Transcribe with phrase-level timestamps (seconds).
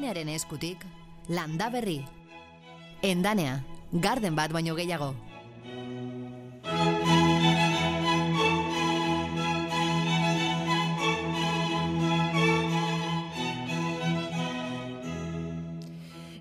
[0.00, 0.84] Endanearen eskutik,
[1.28, 1.98] landa berri.
[3.04, 3.58] Endanea,
[3.92, 5.10] garden bat baino gehiago.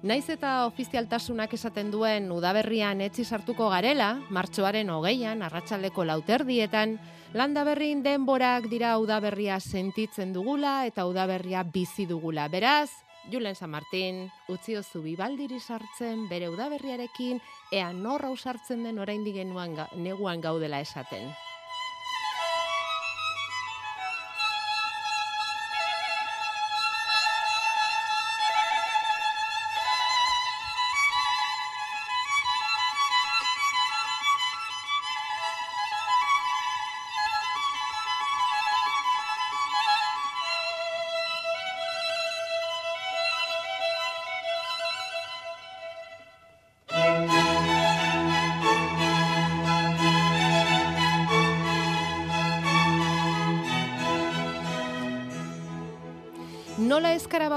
[0.07, 6.95] Naiz eta ofizialtasunak esaten duen udaberrian etzi sartuko garela, martxoaren hogeian, arratsaldeko lauterdietan,
[7.35, 12.47] landaberrin denborak dira udaberria sentitzen dugula eta udaberria bizi dugula.
[12.47, 12.87] Beraz,
[13.27, 17.41] Julen San Martin, utzi ozu bibaldiri sartzen, bere udaberriarekin,
[17.71, 21.29] ea norra usartzen den orain digenuan neguan gaudela esaten.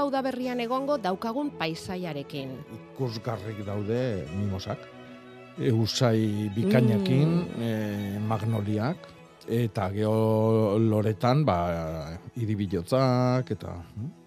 [0.03, 2.49] Nola ezkara bauda berrian egongo daukagun paisaiarekin.
[2.75, 4.77] Ikusgarrik daude mimosak.
[5.57, 7.61] Eusai bikainakin, Mm.
[7.61, 8.97] eh, magnoliak,
[9.47, 13.83] eta geho loretan, ba, iribilotzak, eta...
[13.95, 14.22] hm?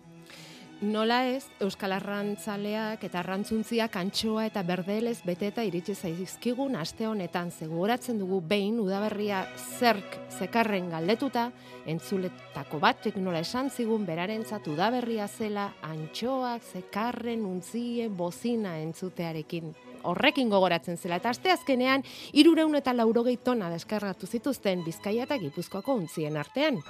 [0.84, 8.20] Nola ez, Euskal Arrantzaleak eta Arrantzuntziak antxoa eta berdelez beteta iritsi zaizkigun aste honetan zegoratzen
[8.20, 9.47] dugu behin udaberria
[9.78, 11.47] zerk zekarren galdetuta,
[11.88, 19.72] entzuletako batek nola esan zigun berarentzat udaberria zela antxoak zekarren untzien bozina entzutearekin
[20.04, 21.16] horrekin gogoratzen zela.
[21.16, 22.04] Eta aste azkenean,
[22.36, 26.84] irureun eta laurogei tona deskargatu zituzten Bizkaia eta Gipuzkoako untzien artean.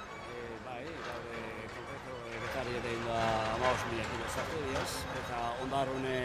[3.77, 6.17] Amaos mila kilo sartu diaz, eta ondarune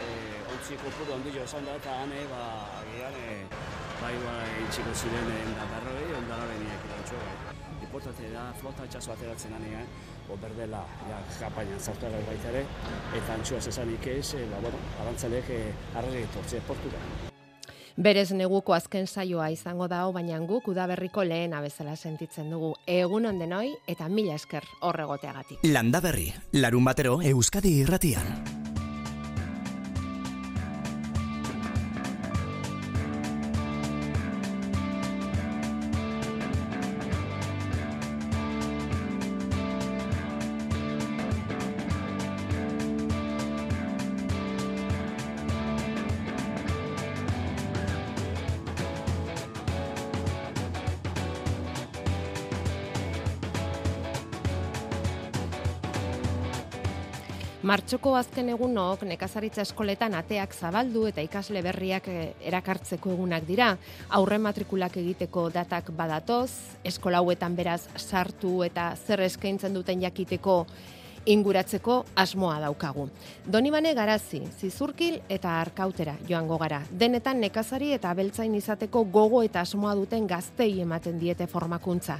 [0.00, 0.06] e,
[0.52, 2.42] ontzi kopuru ondillo esan da, eta hane, ba,
[2.80, 3.36] agian, e,
[4.00, 7.56] bai, bai, itxiko ziren e, da berroi, antxo, bai.
[7.80, 9.88] Importante da, flota etxaso ateratzen anean,
[10.28, 11.80] o berdela, ja, kapainan
[12.28, 12.64] baita ere,
[13.16, 15.64] eta antxoa zesanik ez, e, ba, bueno, arantzalek e,
[15.94, 17.29] arrege tortze portura.
[17.96, 22.74] Berez neguko azken saioa izango da baina guk udaberriko lehena bezala sentitzen dugu.
[22.86, 25.64] Egun ondenoi eta mila esker horregoteagatik.
[25.64, 28.69] Landa berri, larun batero Euskadi irratian.
[57.70, 63.68] Martxoko azken egunok nekazaritza eskoletan ateak zabaldu eta ikasle berriak eh, erakartzeko egunak dira.
[64.18, 66.50] Aurre matrikulak egiteko datak badatoz,
[66.82, 70.56] eskola hauetan beraz sartu eta zer eskaintzen duten jakiteko
[71.30, 73.06] inguratzeko asmoa daukagu.
[73.46, 76.82] Donibane garazi, zizurkil eta arkautera joango gara.
[76.90, 82.18] Denetan nekazari eta abeltzain izateko gogo eta asmoa duten gaztei ematen diete formakuntza.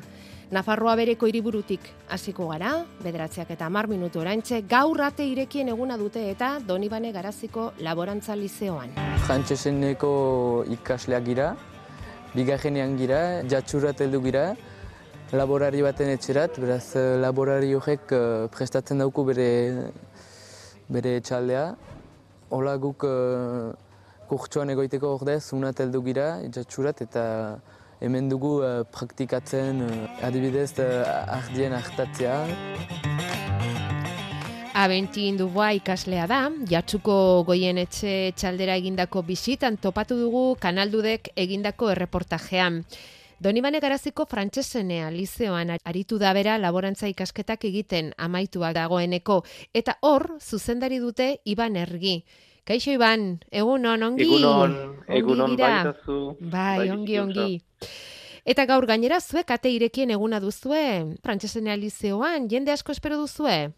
[0.50, 2.72] Nafarroa bereko hiriburutik hasiko gara,
[3.05, 8.97] bederatziak eta mar minutu oraintxe, gaur ate irekien eguna dute eta Donibane garaziko laborantza lizeoan.
[9.28, 10.11] Frantseseneko
[10.75, 11.53] ikasleak gira,
[12.34, 14.44] bigarrenean gira, jatsurat heldu gira,
[15.31, 19.50] laborari baten etxerat, beraz eh, laborari horrek eh, prestatzen dauku bere,
[20.91, 21.67] bere etxaldea.
[22.50, 23.71] Hola guk uh,
[24.27, 27.22] kurtsoan egoiteko ordez, unat heldu gira, jatsurat, eta
[28.00, 32.37] hemen dugu eh, praktikatzen eh, adibidez uh, ardien hartatzea.
[34.81, 36.41] Abenti Duboa ikaslea da,
[36.71, 42.81] jatsuko goien etxe txaldera egindako bisitan topatu dugu kanaldudek egindako erreportajean.
[43.41, 49.43] Donibane garaziko frantsesenea lizeoan aritu da bera laborantza ikasketak egiten amaitua dagoeneko.
[49.75, 52.23] Eta hor, zuzendari dute Iban Ergi.
[52.68, 54.24] Kaixo Iban, egun on, ongi?
[54.26, 54.74] Egunon,
[55.08, 55.82] Ongi egunon dira?
[55.84, 56.36] baitazu.
[56.40, 57.44] Bai, ongi, bizikuntza.
[57.44, 57.60] ongi.
[58.44, 60.82] Eta gaur gainera zuek ate irekien eguna duzue,
[61.24, 63.72] frantsesenea lizeoan, jende asko espero duzue?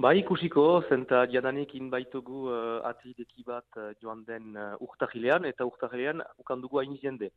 [0.00, 6.22] Bai, ikusiko, zenta jadanik inbaitugu uh, atideki bat uh, joan den uh, urtahilean, eta urtahilean
[6.40, 7.30] ukan dugu hain jende.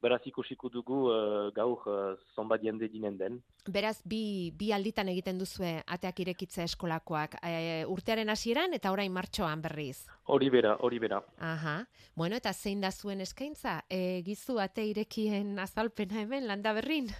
[0.00, 3.38] Beraz ikusiko dugu uh, gaur uh, zonbat jende dinen den.
[3.68, 7.36] Beraz, bi, bi alditan egiten duzue ateak irekitza eskolakoak.
[7.44, 10.06] E, urtearen hasieran eta orain martxoan berriz.
[10.32, 11.20] Hori bera, hori bera.
[11.38, 11.74] Aha.
[12.16, 13.82] Bueno, eta zein da zuen eskaintza?
[13.90, 17.10] E, gizu ate irekien azalpena hemen, landa berrin?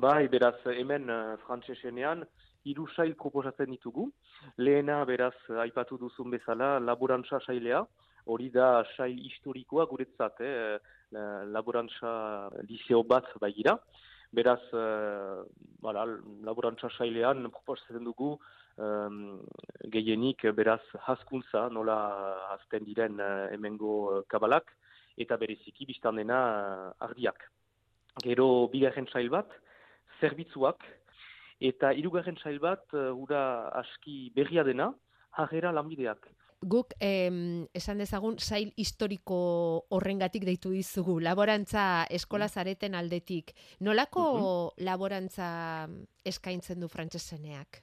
[0.00, 2.24] Bai, beraz, hemen uh, frantsesenean,
[2.64, 4.06] hiru sail proposatzen ditugu.
[4.56, 5.34] Lehena, beraz,
[5.66, 7.82] aipatu duzun bezala, laborantza sailea,
[8.26, 10.78] hori da sail historikoa guretzat, eh?
[11.52, 13.76] laborantza liceo bat baigira.
[14.32, 15.44] Beraz, uh,
[15.84, 16.06] bala,
[16.40, 18.30] laborantza sailean proposatzen dugu
[18.78, 19.42] um,
[19.92, 21.98] gehienik beraz haskuntza, nola
[22.54, 24.72] hazten diren uh, emengo kabalak,
[25.20, 26.40] eta bereziki biztan dena
[27.04, 27.44] ardiak.
[28.24, 29.52] Gero bigarren sail bat,
[30.20, 30.80] zerbitzuak,
[31.60, 33.12] eta hirugarren sail bat, uh,
[33.84, 34.94] aski berria dena,
[35.36, 39.38] jarrera lanbideak guk em, esan dezagun sail historiko
[39.90, 42.54] horrengatik deitu dizugu, laborantza eskola mm.
[42.54, 43.52] zareten aldetik.
[43.80, 44.84] Nolako mhm.
[44.86, 45.48] laborantza
[46.24, 47.82] eskaintzen du frantseseneak?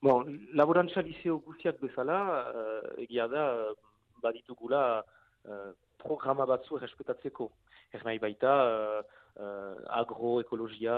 [0.00, 0.24] Bon,
[0.56, 3.44] laborantza liceo guztiak bezala, uh, egia da,
[4.24, 5.02] baditugula
[5.44, 7.50] uh, programa batzu errespetatzeko.
[7.92, 8.54] Ez nahi baita,
[9.36, 10.96] uh, agroekologia,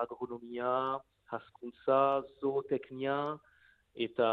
[0.00, 0.72] agronomia,
[1.28, 3.18] haskuntza, zooteknia,
[3.98, 4.28] eta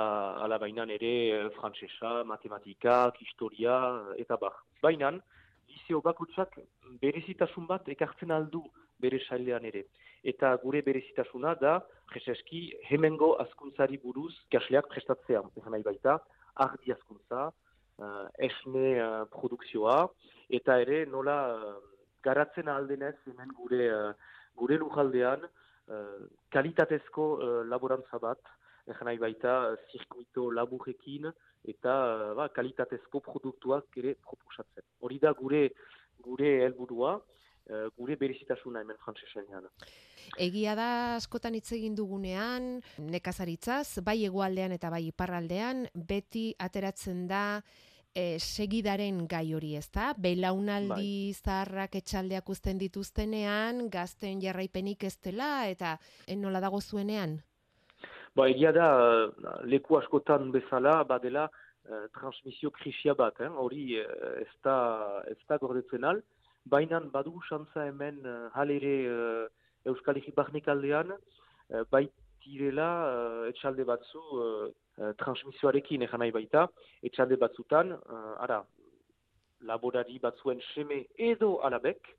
[0.45, 3.75] ala bainan ere eh, frantsesa, matematikak, historia
[4.21, 4.53] eta bar.
[4.83, 5.19] Bainan,
[5.71, 6.59] liceo bakutsak
[7.01, 8.61] berezitasun bat ekartzen aldu
[9.01, 9.85] bere sailean ere.
[10.23, 11.79] Eta gure berezitasuna da,
[12.09, 15.41] preseski, hemengo askuntzari buruz kasleak prestatzea.
[15.57, 16.19] Egan nahi baita,
[16.65, 17.49] ardi askuntza,
[17.99, 19.97] uh, esne uh, produkzioa,
[20.57, 21.75] eta ere nola uh,
[22.25, 26.25] garatzen aldenez hemen gure, uh, gure lujaldean uh,
[26.55, 28.41] kalitatezko uh, laborantza bat,
[28.85, 31.31] Egan nahi baita, zirkuito laburrekin
[31.65, 31.93] eta
[32.37, 34.85] ba, kalitatezko produktuak ere proposatzen.
[35.01, 35.69] Hori da gure
[36.25, 37.15] gure helburua,
[37.69, 39.67] eh, gure berezitasuna hemen frantsesean.
[40.41, 47.43] Egia da askotan hitz egin dugunean nekazaritzaz, bai hegoaldean eta bai iparraldean beti ateratzen da
[48.15, 50.13] e, segidaren gai hori, ez da?
[50.17, 51.33] Belaunaldi bai.
[51.35, 55.97] zaharrak etxaldeak uzten dituztenean, gazten jarraipenik ez dela, eta
[56.41, 57.41] nola dago zuenean?
[58.35, 58.87] Ba, egia da,
[59.63, 61.45] leku askotan bezala, badela,
[61.87, 63.47] uh, transmisio krisia bat, eh?
[63.47, 64.75] hori uh, ez, da,
[65.31, 66.19] ez da gordetzen al,
[66.67, 68.19] baina badu xantza hemen
[68.57, 69.45] halere uh,
[69.87, 74.67] Euskal Herri Barnek aldean, uh, baitirela uh, etxalde batzu uh,
[75.23, 76.67] transmisioarekin egan nahi baita,
[77.07, 78.65] etxalde batzutan, uh, ara,
[79.63, 82.11] laborari batzuen seme edo alabek,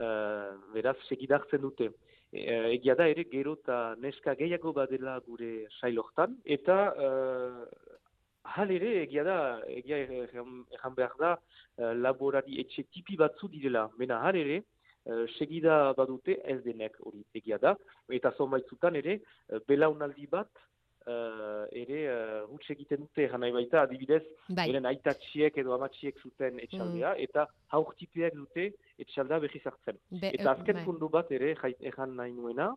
[0.00, 1.92] uh, beraz, segidartzen dute.
[2.32, 2.42] E,
[2.74, 6.36] egia da ere gero eta neska gehiago badela gure sailortan.
[6.44, 7.64] Eta uh,
[8.54, 9.38] hal ere egia da
[9.72, 13.88] egia erran behar da uh, laborari etxe tipi batzu direla.
[13.98, 17.74] Mena hal ere uh, segida badute ez denek hori egia da.
[18.20, 19.20] Eta zonbaitzutan ere
[19.68, 20.50] belaunaldi bat
[21.06, 24.68] uh, ere uh, egiten dute janai baita, adibidez, bai.
[24.72, 27.24] eren aitatxiek edo amatxiek zuten etxaldea, mm.
[27.28, 27.46] eta
[27.76, 30.00] haurtipeak dute etxaldea behiz hartzen.
[30.20, 30.84] eta azken bai.
[30.84, 32.72] fundu bat ere, ejan nahi nuena,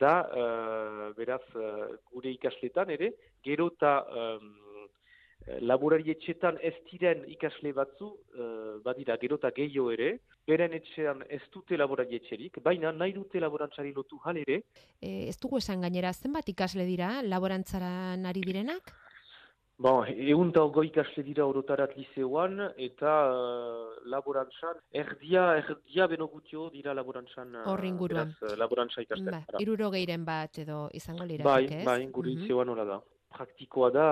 [0.00, 3.12] da, uh, beraz, uh, gure ikasletan ere,
[3.44, 4.54] gero eta um,
[5.60, 10.10] laborari etxetan ez diren ikasle batzu, uh, badira, gero eta gehiago ere,
[10.46, 14.62] beren etxean ez dute laborari etxerik, baina nahi dute laborantzari lotu hal ere.
[15.00, 18.92] E, ez dugu esan gainera, zenbat ikasle dira laborantzara nari direnak?
[19.80, 26.66] Bon, egun eta ogoi ikasle dira orotarat liceoan, eta uh, laborantzan, erdia, erdia beno gutio
[26.74, 27.62] dira laborantzan.
[27.64, 28.34] Horri inguruan.
[28.60, 29.32] laborantza ikasten.
[29.32, 31.48] Ba, iruro geiren bat edo izango lira.
[31.48, 31.86] Bai, ez?
[31.86, 32.84] bai, gure mm -hmm.
[32.92, 33.00] da.
[33.30, 34.08] Praktikoa da,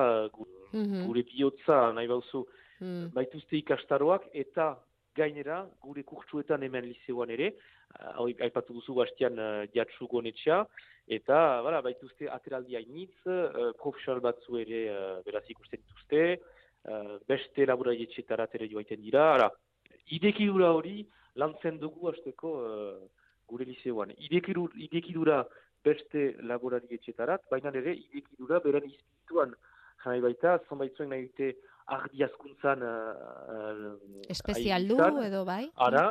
[0.72, 1.06] mhm.
[1.06, 2.44] gure bihotza nahi bauzu,
[2.80, 3.08] mm.
[3.14, 4.74] baituzte ikastaroak, eta
[5.18, 7.52] gainera, gure kurtsuetan hemen liceoan ere,
[8.14, 10.60] hau aipatu duzu bastian uh, jatsu gonetxea,
[11.18, 16.24] eta bala, baituzte ateraldi hainitz, uh, profesional batzu ere uh, beraz ikusten dituzte,
[16.86, 19.48] uh, beste laboraietxetarat ere joaiten dira, ara,
[20.18, 21.00] idekidura hori
[21.40, 23.08] lantzen dugu hasteko uh,
[23.48, 24.12] gure liceoan.
[24.18, 25.42] Idekidura
[25.84, 29.54] beste laboraietxetarat, baina ere idekidura beren izpituan,
[30.04, 31.52] jai baita, zonbaitzuen nahi dute
[31.96, 33.94] ardi askuntzan uh,
[34.28, 35.64] espezial du edo bai?
[35.88, 36.10] Ara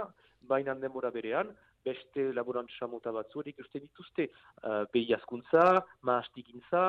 [0.50, 1.54] baina denbora berean
[1.86, 5.68] beste laborantza mota batzu erik uste dituzte uh, behi askuntza
[6.10, 6.84] maastikintza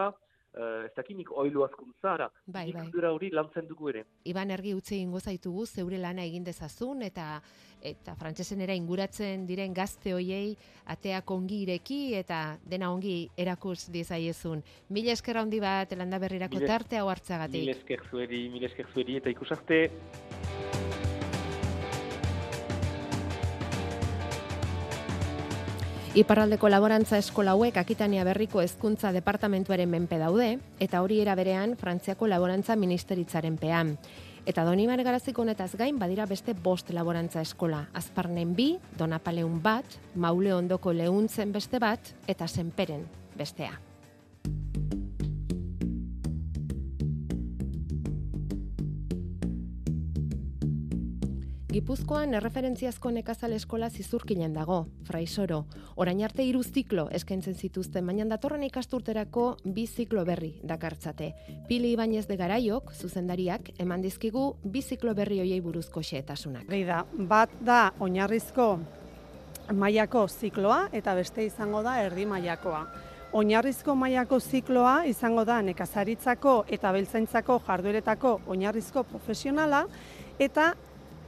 [0.55, 2.29] uh, ez dakinik oilo askuntzara.
[2.47, 2.89] Bai, bai.
[3.11, 4.05] hori lantzen dugu ere.
[4.25, 7.41] Iban ergi utzi ingo zaitugu, zeure lana egin dezazun, eta
[7.79, 10.57] eta frantsesen era inguratzen diren gazte hoiei
[10.91, 14.65] ateak ongi ireki eta dena ongi erakus diezaiezun.
[14.91, 17.63] Mila esker handi bat landa berrirako tarte hau hartzagatik.
[17.63, 19.85] Mila esker zueri, mila esker zueri eta ikusarte.
[26.19, 30.49] Iparraldeko laborantza eskola hauek Akitania Berriko Hezkuntza Departamentuaren menpe daude
[30.83, 33.95] eta hori era berean Frantziako Laborantza Ministeritzaren pean.
[34.43, 37.87] Eta doni garaziko honetaz gain badira beste bost laborantza eskola.
[37.95, 39.85] Azparnen bi, Donapaleun bat,
[40.17, 43.07] Maule ondoko lehuntzen beste bat, eta Senperen
[43.37, 43.88] bestea.
[51.69, 55.59] Gipuzkoan erreferentziazko nekazal eskola zizurkilen dago, fraisoro.
[56.01, 59.45] Orain arte hiru ziklo eskaintzen zituzten, baina datorren ikasturterako
[59.75, 61.29] bi ziklo berri dakartzate.
[61.69, 66.65] Pili Ibañez de Garaiok, zuzendariak, eman dizkigu bi ziklo berri hoiei buruzko xehetasunak.
[66.73, 68.71] Hori da, bat da oinarrizko
[69.77, 72.83] mailako zikloa eta beste izango da erdi mailakoa.
[73.37, 79.85] Oinarrizko mailako zikloa izango da nekazaritzako eta beltzaintzako jardueretako oinarrizko profesionala
[80.39, 80.73] eta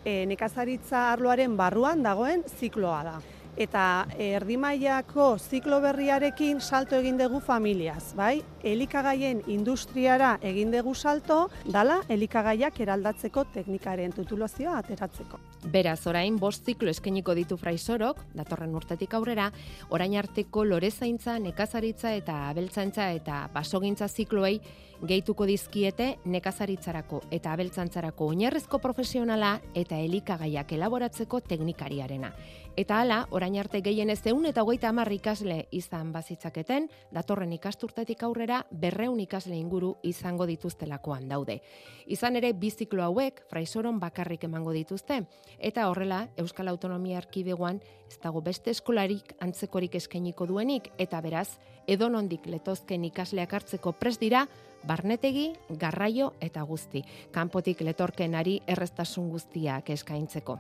[0.05, 3.21] e, nekazaritza arloaren barruan dagoen zikloa da.
[3.61, 8.41] Eta e, erdi mailako ziklo berriarekin salto egin dugu familiaz, bai?
[8.65, 15.41] Elikagaien industriara egin dugu salto, dala elikagaiak eraldatzeko teknikaren tutulazioa ateratzeko.
[15.75, 19.51] Beraz, orain bost ziklo eskeniko ditu fraisorok, datorren urtetik aurrera,
[19.91, 24.61] orain arteko lorezaintza, nekazaritza eta abeltzaintza eta basogintza zikloei
[25.01, 32.33] gehituko dizkiete nekazaritzarako eta abeltzantzarako oinarrizko profesionala eta elikagaiak elaboratzeko teknikariarena.
[32.77, 38.61] Eta hala, orain arte gehienez eun eta hogeita hamar ikasle izan bazitzaketen, datorren ikasturtetik aurrera
[38.71, 41.61] berreun ikasle inguru izango dituztelakoan daude.
[42.07, 45.25] Izan ere, biziklo hauek fraisoron bakarrik emango dituzte,
[45.59, 51.49] eta horrela, Euskal Autonomia Arkidegoan ez dago beste eskolarik antzekorik eskainiko duenik, eta beraz,
[51.87, 54.47] edonondik letozken ikasleak hartzeko pres dira,
[54.87, 57.03] barnetegi, garraio eta guzti.
[57.33, 60.59] Kanpotik letorkenari erreztasun guztiak eskaintzeko.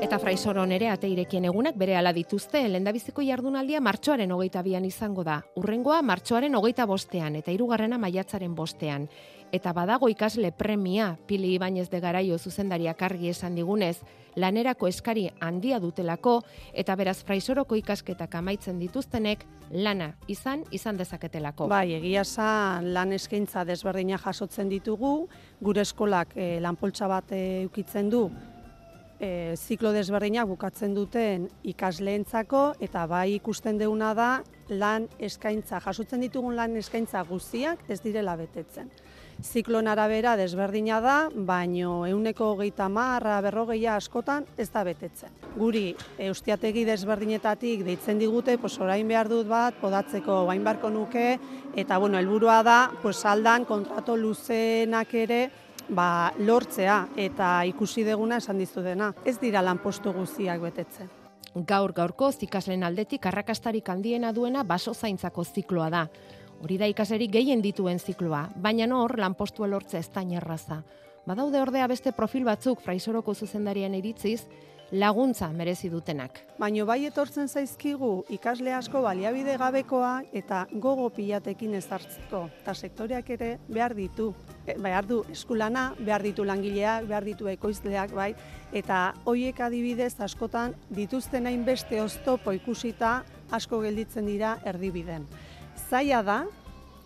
[0.00, 5.20] Eta fraisoron ere ate irekien egunak bere ala dituzte, lendabiziko jardunaldia martxoaren hogeita bian izango
[5.28, 5.42] da.
[5.60, 9.10] Urrengoa martxoaren hogeita bostean eta hirugarrena maiatzaren bostean.
[9.52, 13.98] Eta badago ikasle premia, Pili Ibañez de Garaio zuzendariak argi esan digunez,
[14.36, 16.38] lanerako eskari handia dutelako,
[16.72, 21.68] eta beraz fraisoroko ikasketak amaitzen dituztenek, lana izan, izan dezaketelako.
[21.68, 25.28] Bai, egia esan lan eskaintza desberdina jasotzen ditugu,
[25.60, 28.30] gure eskolak e, lanpoltsa bat e, ukitzen du,
[29.20, 34.30] e, ziklo desberdinak bukatzen duten ikasleentzako eta bai ikusten deuna da
[34.70, 38.90] lan eskaintza, jasotzen ditugun lan eskaintza guztiak ez direla betetzen
[39.42, 45.32] ziklon arabera desberdina da, baino euneko hogeita marra berrogeia askotan ez da betetzen.
[45.56, 45.94] Guri
[46.28, 51.38] eustiategi desberdinetatik deitzen digute, pues orain behar dut bat, podatzeko bain barko nuke,
[51.76, 55.42] eta bueno, helburua da, pues aldan kontrato luzenak ere,
[55.94, 59.12] ba, lortzea eta ikusi deguna esan dizu dena.
[59.24, 61.10] Ez dira lanpostu guztiak betetzen.
[61.66, 66.04] Gaur gaurko zikaslen aldetik arrakastarik handiena duena baso zaintzako zikloa da.
[66.62, 70.82] Hori da ikaseri gehien dituen zikloa, baina hor lanpostua lortza ez da.
[71.26, 74.46] Badaude ordea beste profil batzuk fraisoroko zuzendarian iritziz,
[74.92, 76.40] laguntza merezi dutenak.
[76.58, 82.48] Baino bai etortzen zaizkigu ikasle asko baliabide gabekoa eta gogo pilatekin ezartzeko.
[82.64, 84.32] Ta sektoreak ere behar ditu,
[84.66, 88.34] e, behar du eskulana, behar ditu langileak, behar ditu ekoizleak, bai,
[88.72, 95.26] eta hoiek adibidez askotan dituzten hainbeste oztopo ikusita asko gelditzen dira erdibiden
[95.90, 96.38] zaila da,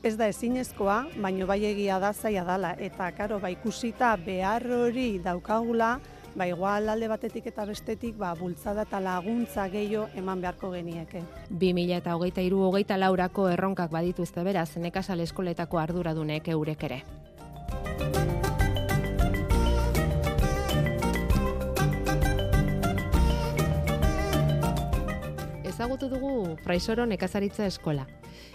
[0.05, 2.75] ez da ezinezkoa, baino bai egia da zaila dala.
[2.77, 5.97] Eta, karo, ba, ikusita behar hori daukagula,
[6.35, 11.23] ba, igual alde batetik eta bestetik, ba, bultzada eta laguntza gehiago eman beharko genieke.
[11.51, 17.03] 2000 eta hogeita iru hogeita laurako erronkak badituzte beraz, nekazal eskoletako arduradunek eurek ere.
[25.75, 28.05] Ezagutu dugu Fraisoro nekazaritza eskola.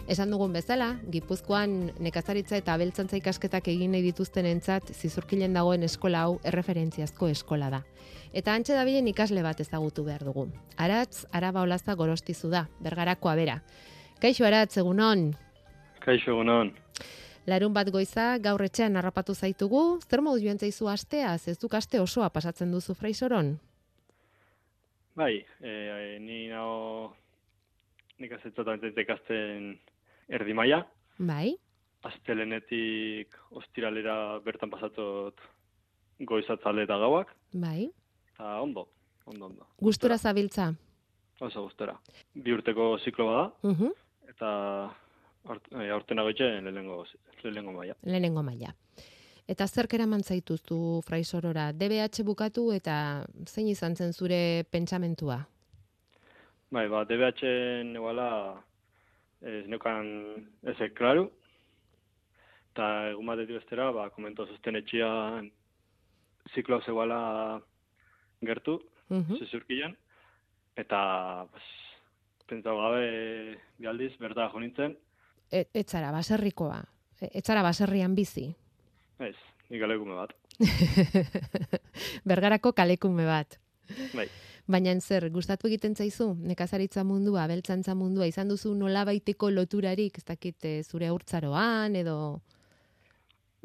[0.07, 6.21] Esan dugun bezala, Gipuzkoan nekazaritza eta abeltzantza ikasketak egin nahi dituzten entzat, zizurkilen dagoen eskola
[6.23, 7.81] hau erreferentziazko eskola da.
[8.31, 10.47] Eta antxe da bilen ikasle bat ezagutu behar dugu.
[10.77, 13.59] Aratz, araba olazta gorostizu da, bergarakoa bera.
[14.23, 15.33] Kaixo Aratz, egunon?
[15.99, 16.71] Kaixo, egunon.
[17.51, 21.99] Larun bat goiza, gaur etxean harrapatu zaitugu, zer modu joan zaizu astea, ez duk aste
[21.99, 23.57] osoa pasatzen duzu fraisoron?
[25.19, 25.71] Bai, e,
[26.23, 27.09] ni nago
[28.23, 29.73] nik azetzatan ikasten
[30.31, 30.77] erdi maia.
[31.19, 31.57] Bai.
[32.07, 35.43] Aztelenetik ostiralera bertan pasatot
[36.29, 37.33] goizatzale eta gauak.
[37.51, 37.89] Bai.
[38.31, 38.85] Eta ondo,
[39.25, 39.67] ondo, ondo.
[39.89, 40.69] Gustura zabiltza?
[41.41, 41.97] Oso, gustura.
[42.33, 43.45] Bi urteko ziklo bada.
[43.63, 43.93] Uh -huh.
[44.31, 44.49] Eta
[45.97, 47.03] aurten agoitzen lehenengo,
[47.43, 47.95] lehenengo maia.
[48.03, 48.71] Lehenengo maia.
[49.49, 50.77] Eta zerk eraman zaituztu
[51.07, 51.71] fraisorora?
[51.73, 55.39] DBH bukatu eta zein izan zen zure pentsamentua?
[56.69, 57.49] Bai, ba, DBH
[57.89, 58.27] neguala
[59.41, 60.11] ez neukan
[60.75, 61.25] ezek klaru.
[62.75, 65.49] Eta egun bat bestera, ba, komento zuzten etxian
[66.53, 67.59] ziklo zegoala
[68.45, 68.79] gertu,
[69.09, 69.95] uh -huh.
[70.75, 71.63] Eta, pues,
[72.47, 74.97] pentsau gabe bialdiz, berda jo nintzen.
[75.51, 76.83] E, etzara, baserrikoa.
[77.19, 78.55] E, etzara baserrian bizi.
[79.19, 79.35] Ez,
[79.69, 80.31] nik alegume bat.
[82.29, 83.57] Bergarako kalekume bat.
[84.15, 84.27] Bai.
[84.69, 90.25] Baina zer, gustatu egiten zaizu, nekazaritza mundua, abeltzantza mundua, izan duzu nola baiteko loturarik, ez
[90.27, 92.15] dakit eh, zure aurtzaroan, edo...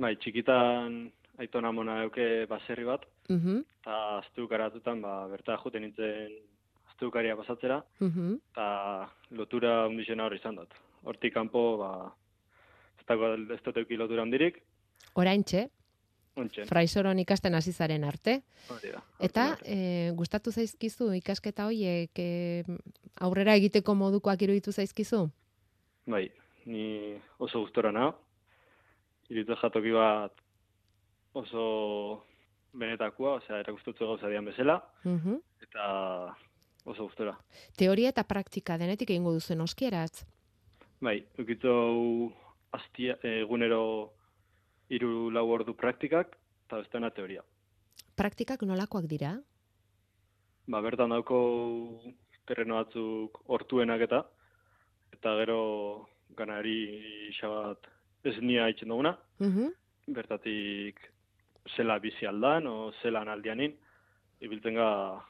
[0.00, 0.96] Bai, txikitan
[1.38, 3.60] aitona mona euke baserri bat, Uh -huh.
[3.80, 6.32] eta aztu garatutan, ba, berta juten nintzen
[6.90, 8.34] aztukaria pasatzera, Uh -huh.
[8.50, 10.74] eta lotura hundizena hori izan dut.
[11.04, 12.12] Hortik kanpo, ba,
[12.98, 14.62] ez dago ez dut euki lotura handirik,
[15.14, 15.68] Oraintxe,
[16.66, 18.40] fraisoron ikasten hasi zaren arte.
[18.74, 19.02] Hori da.
[19.22, 22.64] Eta e, gustatu zaizkizu ikasketa hoiek e,
[23.22, 25.28] aurrera egiteko modukoak iruditu zaizkizu?
[26.10, 26.26] Bai,
[26.66, 28.16] ni oso gustora nago.
[29.30, 30.34] Iruditzen jatoki bat
[31.34, 32.24] oso
[32.74, 35.38] benetakoa, osea, erakustutzu gauza dian bezala, Mhm.
[35.62, 36.34] eta
[36.84, 37.38] oso gustora.
[37.78, 40.24] Teoria eta praktika denetik egingo duzen oskieratz.
[41.00, 42.32] Bai, ukitzu
[42.72, 44.12] astia, egunero
[44.90, 46.36] hiru lau ordu praktikak,
[46.66, 47.42] eta bestena teoria.
[48.16, 49.34] Praktikak nolakoak dira?
[50.66, 51.38] Ba, bertan dauko
[52.46, 54.22] terreno batzuk hortuenak eta,
[55.12, 57.86] eta gero ganari xabat
[58.24, 59.72] ez nia itxen duguna, Mhm.
[60.14, 61.00] bertatik
[61.76, 63.76] zela bizi aldan, o zelan aldianin,
[64.40, 65.24] ibiltzen ga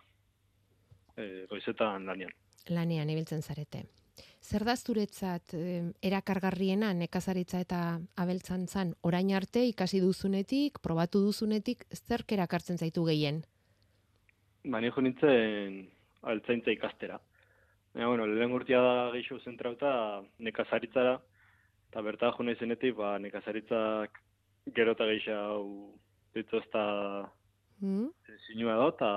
[1.16, 2.32] e, goizetan lanian.
[2.68, 3.84] Lanean ibiltzen zarete.
[4.44, 5.54] Zer da zuretzat
[6.04, 7.78] erakargarriena nekazaritza eta
[8.20, 13.40] abeltzantzan orain arte ikasi duzunetik, probatu duzunetik, zerk erakartzen zaitu gehien?
[14.68, 15.78] Ba, ni jo nintzen
[16.28, 17.16] altzaintza ikastera.
[17.94, 19.94] Baina, bueno, lehen urtia da gehiago zentrauta
[20.44, 21.16] nekazaritzara,
[21.88, 24.20] eta berta jo nahi zenetik, ba, nekazaritzak
[24.76, 25.90] gero eta gehiago
[26.36, 26.84] dituzta
[27.82, 28.06] Mm?
[28.46, 29.08] zinua da, eta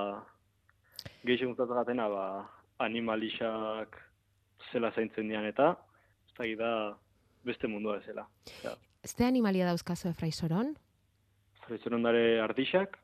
[1.24, 2.24] gehiago gustatzen gatena, ba,
[2.84, 4.07] animalixak
[4.72, 5.74] zela zaintzen dian eta,
[6.38, 6.96] ez da
[7.44, 8.26] beste mundua bezala.
[8.46, 10.74] Osea, Ze animalia dauzkazu efraisoron?
[11.66, 12.98] Freizon ondare ardixak,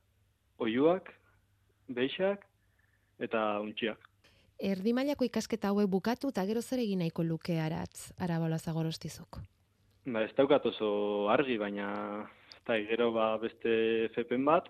[0.59, 1.11] oiuak,
[1.89, 2.45] beixak
[3.23, 4.11] eta untxiak.
[4.59, 9.41] Erdi mailako ikasketa hauek bukatu eta gero zer egin nahiko luke aratz, arabola zagorostizuk.
[10.07, 11.89] Ba, ez daukat oso argi, baina
[12.53, 14.69] ez da, gero ba beste FPen bat,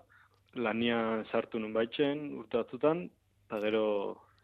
[0.55, 3.09] lanian sartu nun baitzen urte batzutan,
[3.47, 3.85] eta gero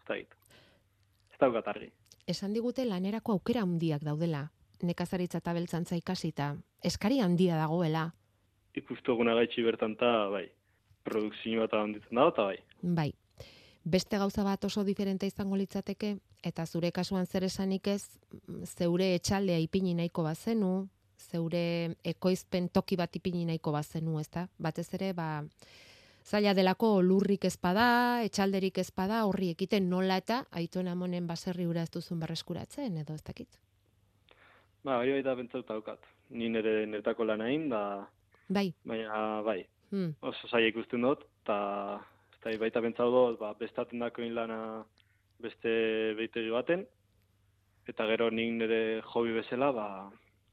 [0.02, 1.92] ez da Ez daukat argi.
[2.28, 8.12] Esan digute lanerako aukera handiak daudela, nekazaritza eta beltzantza ikasita, eskari handia dagoela,
[8.78, 10.46] Ikustu eguna gaitxi bertan ta, bai,
[11.04, 12.58] produkzio bat handitzen dago, eta bai.
[12.82, 13.10] bai.
[13.84, 16.14] Beste gauza bat oso diferente izango litzateke,
[16.46, 18.04] eta zure kasuan zer esanik ez,
[18.64, 24.48] zeure etxaldea ipini nahiko bazenu, zeure ekoizpen toki bat ipini nahiko bazenu, ezta?
[24.58, 25.44] Batez ere, ba,
[26.24, 31.92] zaila delako lurrik ezpada, etxalderik ezpada, horri ekiten nola eta aituen amonen baserri ura ez
[31.92, 33.60] duzun berreskuratzen, edo ez dakit.
[34.84, 36.08] Ba, hori baita pentsauta daukat.
[36.30, 38.08] Ni nire netako lan egin, da,
[38.52, 40.16] Bai, baina bai, hmm.
[40.28, 41.58] oso zaila ikusten dut, eta
[42.34, 44.58] ez da, baita pentsau dut, ba, bestaten dakoin lana
[45.42, 45.72] beste
[46.18, 46.84] beitegi baten,
[47.88, 48.82] eta gero nik nire
[49.14, 49.88] hobi bezala, ba,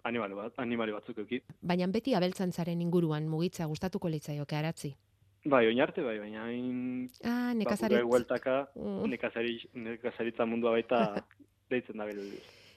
[0.08, 1.42] animali, bat, animali batzuk euki.
[1.60, 4.94] baina beti abeltzantzaren inguruan mugitza gustatuko litzaioke aratzi.
[5.44, 8.00] Bai, oinarte bai, baina hain Ah, ba, nekazaritz.
[8.00, 9.08] gure hueltaka Mm.
[9.10, 10.98] nekazari, nekazaritza mundua baita
[11.70, 12.18] deitzen da bil.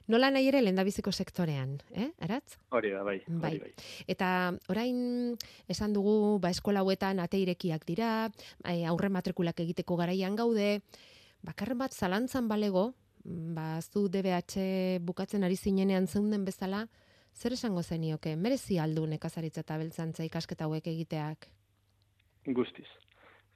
[0.08, 2.58] Nola nahi ere lendabiziko sektorean, eh, aratz?
[2.70, 3.52] Hori da, bai, Bai.
[3.52, 3.74] hori bai.
[4.08, 5.38] Eta orain
[5.70, 8.32] esan dugu, ba, eskola hauetan ate irekiak dira,
[8.66, 10.82] eh, aurre matrikulak egiteko garaian gaude,
[11.44, 12.94] bakarren bat zalantzan balego,
[13.24, 16.88] ba, zu DBH bukatzen ari zinenean zeunden bezala,
[17.34, 21.48] zer esango zenioke, merezi aldu nekazaritza eta beltzantza ikasketa hauek egiteak?
[22.46, 22.88] Guztiz.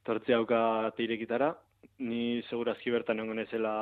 [0.06, 1.50] Tortzi hauka irekitara,
[1.98, 3.74] ni segurazki bertan egon ezela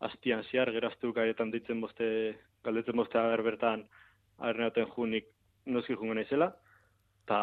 [0.00, 2.08] astian ziar, geraztu gaietan ditzen boste,
[2.64, 3.84] galdetzen boste ager bertan,
[4.38, 5.28] agerneaten junik
[5.66, 6.52] noski jungo naizela,
[7.24, 7.40] eta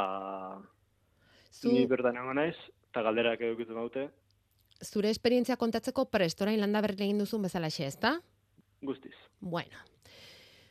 [1.53, 2.57] Zu, ni bertan egon naiz,
[2.89, 4.09] eta galderak edukitzen daute,
[4.83, 8.17] zure esperientzia kontatzeko prest, orain landa berri egin duzun bezala xe, ezta?
[8.83, 9.13] guztiz.
[9.39, 9.79] Bueno,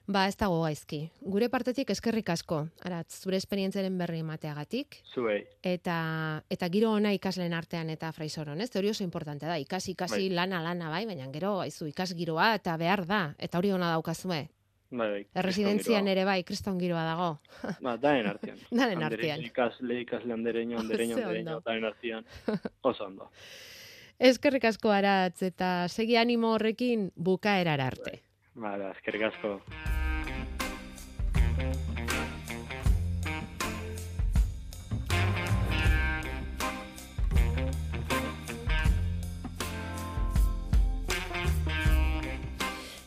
[0.06, 1.02] ba ez dago gaizki.
[1.20, 7.54] Gure partetik eskerrik asko, aratz, zure esperientziaren berri emateagatik, Zuei, eta eta giro ona ikasleen
[7.54, 8.70] artean eta fraisoron, ez?
[8.76, 10.34] Hori oso importante da, ikasi, ikasi, Bai.
[10.36, 14.48] lana, lana, bai, baina gero, aizu, ikas giroa eta behar da, eta hori ona daukazue.
[14.90, 15.26] bai, bai.
[15.34, 17.28] Erresidentzian ere bai, kriston giroa dago.
[17.84, 18.58] Ba, daen artean.
[18.70, 19.40] Daren artean.
[19.50, 22.26] Ikasle, ikasle andereño, andereño, andereño, daen artean.
[22.82, 23.30] Oso ondo.
[24.18, 28.20] Eskerrik asko aratz, eta segi animo horrekin bukaerara arte.
[28.20, 29.60] Ba, da, eskerrik asko.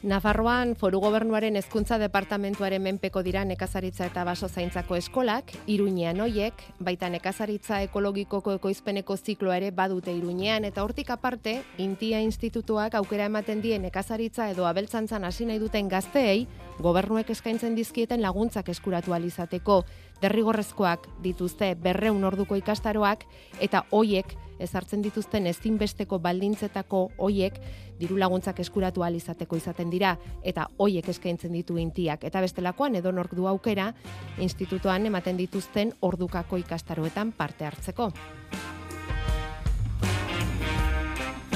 [0.05, 7.09] Nafarroan foru gobernuaren hezkuntza departamentuaren menpeko dira nekazaritza eta baso zaintzako eskolak, Iruñean hoiek, baita
[7.09, 10.69] nekazaritza ekologikoko ekoizpeneko zikloa ere badute Iruñean.
[10.69, 16.45] Eta hortik aparte, Intia Institutuak aukera ematen die nekazaritza edo abeltzantzan hasi nahi duten gazteei,
[16.77, 19.81] gobernuek eskaintzen dizkieten laguntzak eskuratu alizateko,
[20.21, 23.25] derrigorrezkoak dituzte berreun orduko ikastaroak
[23.57, 27.59] eta hoiek ezartzen dituzten ezinbesteko baldintzetako hoiek
[27.99, 33.35] diru laguntzak eskuratu ahal izateko izaten dira eta hoiek eskaintzen ditu intiak eta bestelakoan edonork
[33.35, 33.91] du aukera
[34.37, 38.11] institutoan ematen dituzten ordukako ikastaroetan parte hartzeko.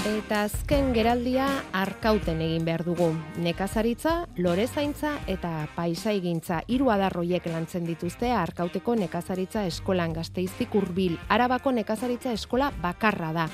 [0.08, 3.10] Eta azken geraldia arkauten egin behar dugu.
[3.44, 11.18] Nekazaritza, lorezaintza eta paisaigintza hiru adarroiek lantzen dituzte arkauteko nekazaritza eskolan gazteiztik hurbil.
[11.28, 13.50] Arabako nekazaritza eskola bakarra da.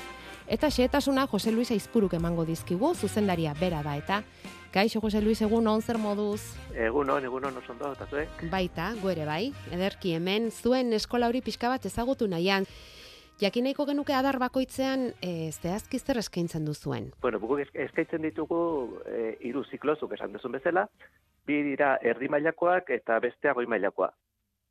[0.46, 4.22] Eta xeetasuna Jose Luis Aizpuruk emango dizkigu, zuzendaria bera da, eta
[4.76, 6.42] Kaixo, Jose Luis, egun on zer moduz?
[6.74, 8.42] Egun on, egun on, oso eta zuek?
[8.52, 12.66] Baita, goere bai, ederki hemen, zuen eskola hori pixka bat ezagutu nahian.
[13.36, 17.10] Jakineiko genuke adar bakoitzean e, zehazki zer eskaintzen duzuen?
[17.20, 18.60] Bueno, buku eskaintzen ditugu
[19.04, 20.86] e, iru ziklozuk esan duzun bezala,
[21.44, 24.08] bi dira erdi mailakoak eta bestea goi mailakoa.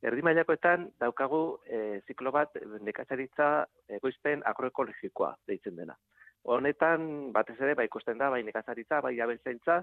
[0.10, 3.52] Erdi mailakoetan daukagu e, ziklo bat nekatzaritza
[4.00, 5.94] egoizpen agroekologikoa deitzen dena.
[6.50, 9.80] Honetan, batez ere, bai ikusten da, bai nekazaritza, bai abeltzaintza,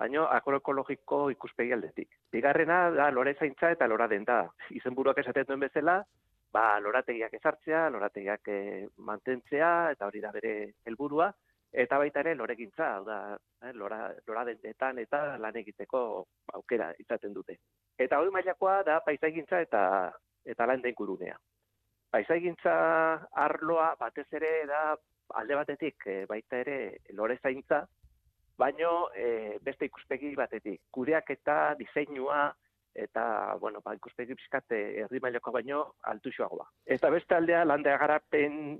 [0.00, 2.08] baino agroekologiko ikuspegi aldetik.
[2.32, 4.46] Bigarrena da lore zaintza eta lora den da.
[4.72, 6.00] Izenburuak esaten duen bezala,
[6.52, 8.58] ba, lorategiak ezartzea, lorategiak e,
[9.08, 10.52] mantentzea, eta hori da bere
[10.84, 11.30] helburua,
[11.72, 14.92] eta baita ere loregintza, da, eh, lora, lora eta
[15.38, 17.56] lan egiteko aukera izaten dute.
[17.98, 20.12] Eta hori mailakoa da paisaigintza eta
[20.44, 21.36] eta lan den gurunea.
[22.10, 22.74] Paisaigintza
[23.32, 24.96] arloa batez ere da
[25.40, 27.86] alde batetik e, baita ere lore zaintza,
[28.58, 30.82] baino e, beste ikuspegi batetik.
[30.90, 32.50] Kudeak eta diseinua,
[32.94, 36.68] eta, bueno, ba, ikuspegi pixkat erdi mailako baino altuxoagoa.
[36.86, 38.78] Eta beste aldea, landea garapen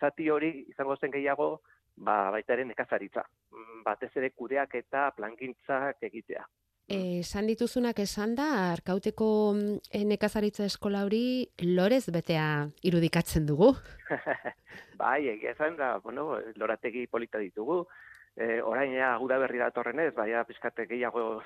[0.00, 1.50] zati hori izango zen gehiago,
[1.96, 3.24] ba, baita ere nekazaritza.
[3.52, 6.46] Mm, batez ere kudeak eta plangintzak egitea.
[6.88, 13.74] Esan dituzunak esan da, arkauteko mm, nekazaritza eskola hori lorez betea irudikatzen dugu?
[15.02, 17.82] bai, egia esan da, bueno, lorategi polita ditugu,
[18.38, 19.18] e, orain ja
[19.58, 21.42] datorren ez, baina pizkate gehiago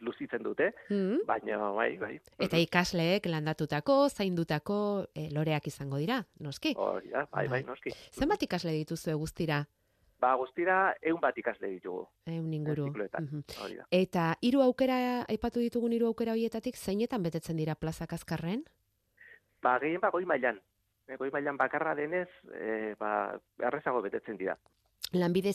[0.00, 2.20] luzitzen dute, mm baina bai, bai.
[2.38, 6.74] Eta ikasleek landatutako, zaindutako e, loreak izango dira, noski?
[6.76, 7.94] Hori da, bai, bai, bai noski.
[8.12, 9.64] Zenbat ikasle dituzu guztira?
[10.20, 12.04] Ba, guztira eun bat ikasle ditugu.
[12.30, 12.92] Eun inguru.
[13.90, 18.62] Eta hiru aukera, aipatu ditugun hiru aukera horietatik, zeinetan betetzen dira plazak azkarren?
[19.62, 20.60] Ba, gehien ba, goi mailan.
[21.18, 24.54] Goi mailan bakarra denez, e, ba, errezago betetzen dira
[25.14, 25.50] lanbide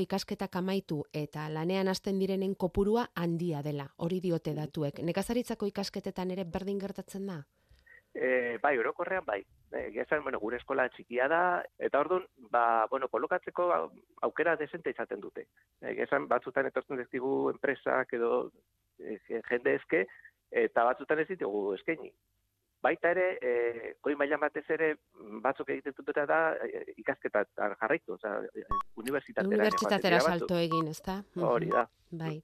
[0.00, 4.98] ikasketak amaitu eta lanean hasten direnen kopurua handia dela, hori diote datuek.
[5.02, 7.42] Nekazaritzako ikasketetan ere berdin gertatzen da?
[8.14, 9.42] E, bai, orokorrean bai.
[9.72, 13.70] E, Gezan, bueno, gure eskola txikia da, eta orduan, ba, bueno, kolokatzeko
[14.22, 15.46] aukera desente izaten dute.
[15.80, 18.50] E, Gezan, batzutan etortzen dezkigu enpresak edo
[19.00, 19.16] e,
[19.48, 20.06] jende eske,
[20.50, 22.12] eta batzutan ez ditugu eskaini
[22.82, 24.94] baita ere, e, goi mailan batez ere,
[25.44, 28.64] batzuk egiten duteta da, e, ikasketa jarraitu, oza, e,
[29.02, 29.48] universitatera.
[29.48, 31.20] Universitatera salto egin, ez da?
[31.46, 31.86] Hori da.
[32.10, 32.34] Bai.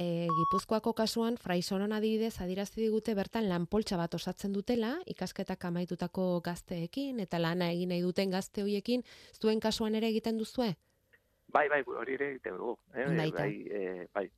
[0.00, 7.20] E, Gipuzkoako kasuan, fraizoron adibidez, adirazi digute bertan lanpoltsa bat osatzen dutela, ikasketak amaitutako gazteekin,
[7.24, 9.04] eta lana egin nahi duten gazte hoiekin,
[9.40, 10.72] zuen kasuan ere egiten duzue?
[11.50, 12.76] Bai, bai, hori ere egiten dugu.
[12.94, 13.08] Eh?
[13.34, 14.28] Bai, e, bai.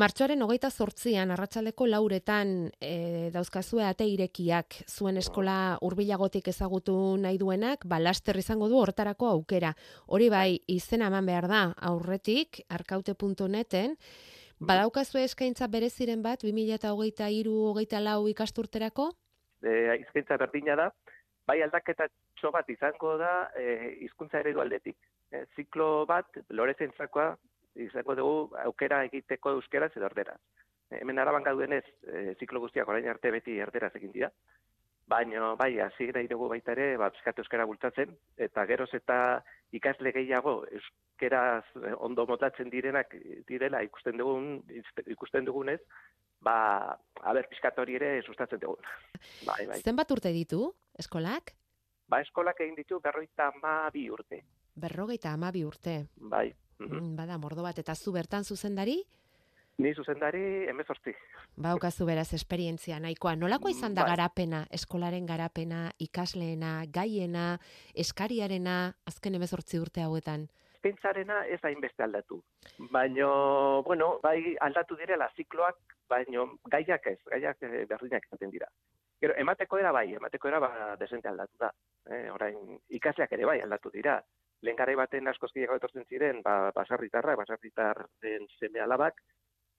[0.00, 7.84] Martxoaren hogeita zortzian, arratsaleko lauretan e, dauzkazue ate irekiak zuen eskola hurbilagotik ezagutu nahi duenak,
[7.90, 9.74] balaster izango du hortarako aukera.
[10.06, 11.60] Hori bai, izena eman behar da,
[11.90, 13.98] aurretik, arkaute.neten,
[14.70, 19.10] badaukazue eskaintza bereziren bat, 2008 iru hogeita lau ikasturterako?
[19.60, 20.90] E, eskaintza berdina da,
[21.50, 22.08] bai aldaketa
[22.54, 24.96] bat izango da e, izkuntza eredu aldetik.
[25.28, 27.34] E, ziklo bat, lorezentzakoa,
[27.74, 30.40] izango dugu aukera egiteko euskera edo erderaz.
[30.90, 34.30] Hemen araban gaudenez, e, ziklo guztiak orain arte beti erderaz egin dira.
[35.10, 39.16] Baina, bai, hasi nahi dugu baita ere, ba, euskara bultatzen, eta geroz eta
[39.74, 43.16] ikasle gehiago euskeraz eh, ondo motatzen direnak
[43.48, 44.62] direla ikusten dugun,
[45.10, 45.80] ikusten dugunez,
[46.46, 48.78] ba, aber, piskat hori ere sustatzen dugu.
[49.48, 49.80] Bai, bai.
[49.82, 50.62] Zenbat urte ditu,
[50.98, 51.56] eskolak?
[52.06, 54.44] Ba, eskolak egin ditu berroita ama bi urte.
[54.78, 56.04] Berrogeita ama bi urte.
[56.30, 59.02] Bai, Mm, bada, mordo bat, eta zu bertan zuzendari?
[59.80, 61.14] Ni zuzendari emezortzi.
[61.56, 63.36] Baukazu beraz esperientzia nahikoa.
[63.36, 64.14] Nolako mm, izan da bai.
[64.14, 67.58] garapena, eskolaren garapena, ikasleena, gaiena,
[67.94, 70.48] eskariarena, azken emezortzi urte hauetan?
[70.80, 72.42] eskaintzarena ez hainbeste aldatu.
[72.90, 75.76] Baino, bueno, bai aldatu direla zikloak,
[76.08, 78.66] baino gaiak ez, gaiak eh, berdinak izaten dira.
[79.20, 81.70] Gero, emateko era bai, emateko era ba, desente aldatu da.
[82.10, 84.22] Eh, orain, ikasleak ere bai aldatu dira.
[84.62, 89.22] Lehen garai baten askoz gehiago etortzen ziren, ba, basarritarra, basarritarren seme alabak,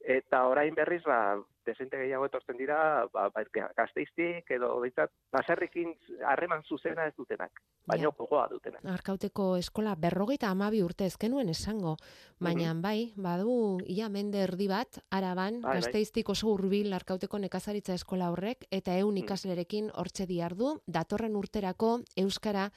[0.01, 3.43] eta orain berriz, ba, desente gehiago etortzen dira, ba, ba,
[3.77, 5.91] gazteiztik edo behintzat, baserrikin
[6.25, 8.15] harreman zuzena ez dutenak, baino Ja.
[8.17, 8.81] gogoa dutenak.
[8.83, 11.97] Arkauteko eskola berrogeita amabi urte ezkenuen esango,
[12.39, 15.75] baina bai, badu ia mende erdi bat, araban, Bai, bai.
[15.81, 22.71] gazteiztik oso hurbil arkauteko nekazaritza eskola horrek, eta eun ikaslerekin hortxe diardu, datorren urterako Euskara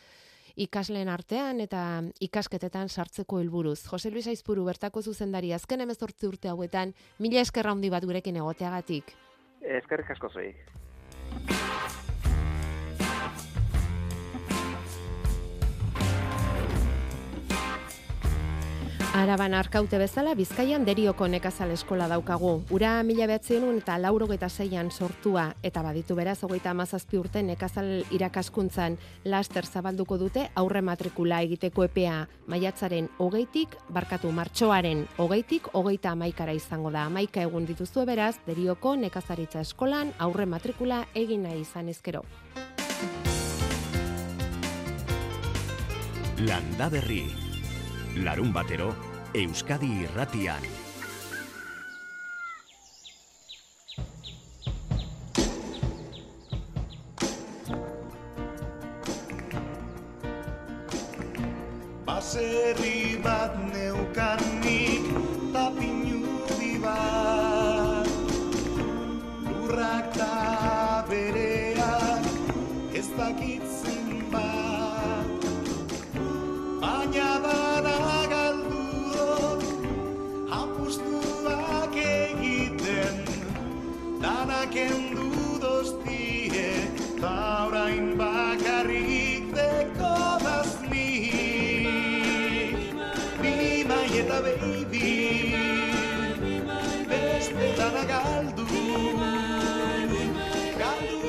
[0.56, 3.80] ikasleen artean eta ikasketetan sartzeko helburuz.
[3.90, 9.14] Jose Luis Aizpuru bertako zuzendari azken emezortzi urte hauetan, mila eskerra handi bat gurekin egoteagatik.
[9.60, 10.52] Eskerrik asko zuei.
[19.14, 22.64] Araban arkaute bezala, Bizkaian derioko nekazal eskola daukagu.
[22.74, 28.96] Ura mila behatzenun eta laurogeta zeian sortua, eta baditu beraz, hogeita amazazpi urte nekazal irakaskuntzan
[29.30, 32.16] laster zabalduko dute aurre matrikula egiteko epea
[32.50, 37.06] maiatzaren hogeitik, barkatu martxoaren hogeitik, hogeita amaikara izango da.
[37.06, 42.26] Amaika egun dituzue beraz, derioko nekazaritza eskolan aurre matrikula egin nahi izan ezkero.
[46.42, 47.43] Landa Berri.
[48.22, 48.94] Larun batero,
[49.34, 50.62] Euskadi irratian.
[62.06, 65.10] Baserri bat neukanik
[65.50, 68.08] tapinudi bat
[69.48, 72.30] Lurrak da bereak
[72.94, 75.50] ez dakitzen bat
[76.80, 77.53] Baina bada
[84.64, 86.88] Danak endu doztie
[87.20, 91.10] ta orain bakarrik deko dazni
[93.44, 95.52] Bimai eta baby
[97.12, 98.64] Beste dana galdu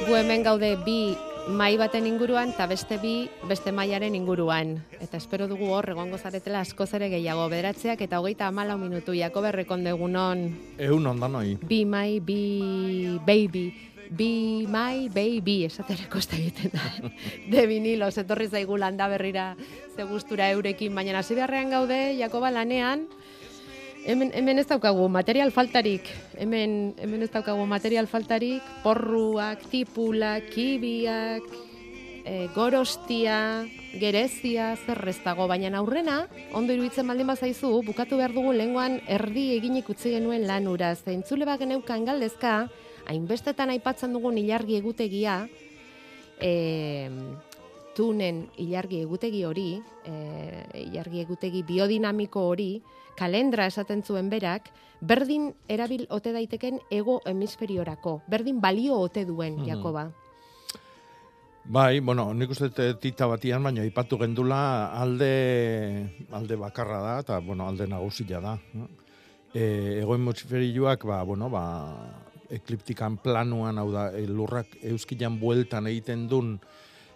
[0.07, 1.11] Gu hemen gaude bi
[1.51, 4.79] mai baten inguruan eta beste bi beste maiaren inguruan.
[4.99, 7.45] Eta espero dugu hor egongo zaretela askoz ere gehiago.
[7.51, 11.57] Bederatzeak eta hogeita amalau minutu jako berrekon degunon Egun ondan hoi.
[11.61, 13.73] bi mai, bi baby,
[14.09, 17.11] bi mai, baby, esatere kosta egiten da.
[17.51, 19.55] De vinilo, etorri zaigu landa berrira
[19.95, 23.07] ze gustura eurekin, baina hasi beharrean gaude, Jakoba lanean,
[24.05, 26.05] Hemen, hemen ez daukagu material faltarik,
[26.37, 31.41] hemen, hemen ez daukagu material faltarik, porruak, tipulak, kibiak,
[32.25, 36.25] e, gorostia, gerezia, zer ez dago, baina aurrena,
[36.57, 41.61] ondo iruditzen baldin bazaizu, bukatu behar dugu lenguan erdi eginik utzi genuen lanura, zeintzule bat
[41.61, 42.55] geneukan galdezka,
[43.05, 45.47] hainbestetan aipatzen dugun ilargi egutegia,
[46.41, 47.09] e,
[47.95, 49.69] tunen ilargi egutegi hori,
[50.03, 50.15] e,
[50.89, 52.81] ilargi egutegi biodinamiko hori,
[53.15, 54.67] kalendra esaten zuen berak,
[54.99, 59.65] berdin erabil ote daiteken ego hemisferiorako, berdin balio ote duen, Mhm.
[59.69, 60.11] Jakoba.
[61.65, 65.29] Bai, bueno, nik uste dut tita batian, baina ipatu gendula alde,
[66.37, 68.53] alde bakarra da, eta, bueno, alde nagusia da.
[69.49, 69.63] E,
[70.03, 71.63] ego hemisferioak, ba, bueno, ba,
[72.53, 76.53] ekliptikan planuan, hau da, e, lurrak euskilan bueltan egiten duen,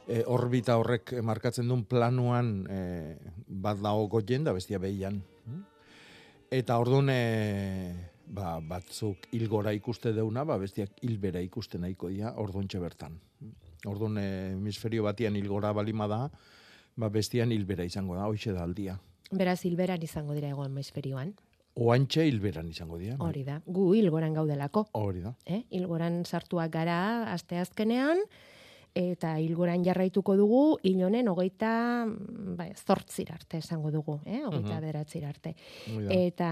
[0.08, 2.82] e, orbita horrek markatzen duen planuan e,
[3.46, 5.22] bat dago goien da bestia behian.
[6.50, 7.94] Eta orduan, e,
[8.26, 13.22] ba, batzuk hilgora ikuste deuna, ba, bestiak hilbera ikusten nahiko dira, orduan bertan.
[13.86, 16.30] Orduan, e, hemisferio batian hilgora balima da,
[17.00, 18.98] ba, bestian hilbera izango da, hoxe da aldia.
[19.32, 21.36] Beraz, hilberan izango dira ego hemisferioan.
[21.80, 23.16] Oantxe hilberan izango dira.
[23.16, 23.28] bai.
[23.30, 24.88] Hori da, gu hilgoran gaudelako.
[25.00, 25.36] Hori da.
[25.46, 25.62] Eh?
[25.70, 28.18] Hilgoran sartuak gara asteazkenean,
[29.00, 31.70] eta hilgoran jarraituko dugu, hilonen hogeita
[32.58, 34.42] bai, zortzir arte esango dugu, eh?
[34.44, 34.82] hogeita Mhm.
[34.82, 35.56] bederatzir arte.
[35.96, 36.14] Hori da.
[36.14, 36.52] Eta,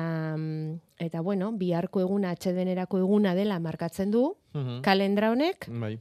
[1.10, 4.82] eta bueno, biharko eguna, atxedenerako eguna dela markatzen du, Mhm.
[4.82, 6.00] kalendra honek, Bai.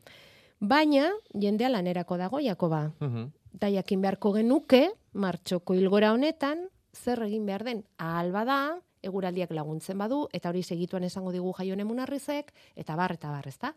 [0.60, 2.92] Baina jendea lanerako dago, Jakoba.
[3.00, 3.32] Mhm.
[3.52, 7.84] Da jakin beharko genuke, martxoko hilgora honetan, zer egin behar den.
[7.98, 13.30] Ahal bada, eguraldiak laguntzen badu, eta hori segituan esango digu jaion emunarrizek, eta bar, eta
[13.30, 13.74] bar, ezta?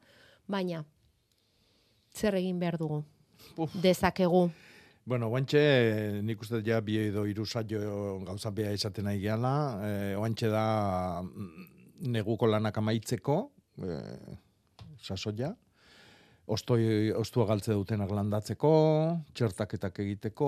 [0.47, 0.83] Baina,
[2.11, 3.03] zer egin behar dugu?
[3.73, 4.49] Dezakegu.
[5.09, 9.53] Bueno, oantxe, nik uste ja bi edo hiru saio gauza bea esaten nahi gehala.
[9.81, 11.65] E, oantxe da mm,
[12.13, 13.39] neguko lanak amaitzeko,
[13.81, 13.97] e,
[15.01, 15.55] sasoia.
[16.49, 18.69] Ostoi, ostua galtze dutenak landatzeko,
[19.37, 20.47] txertaketak egiteko,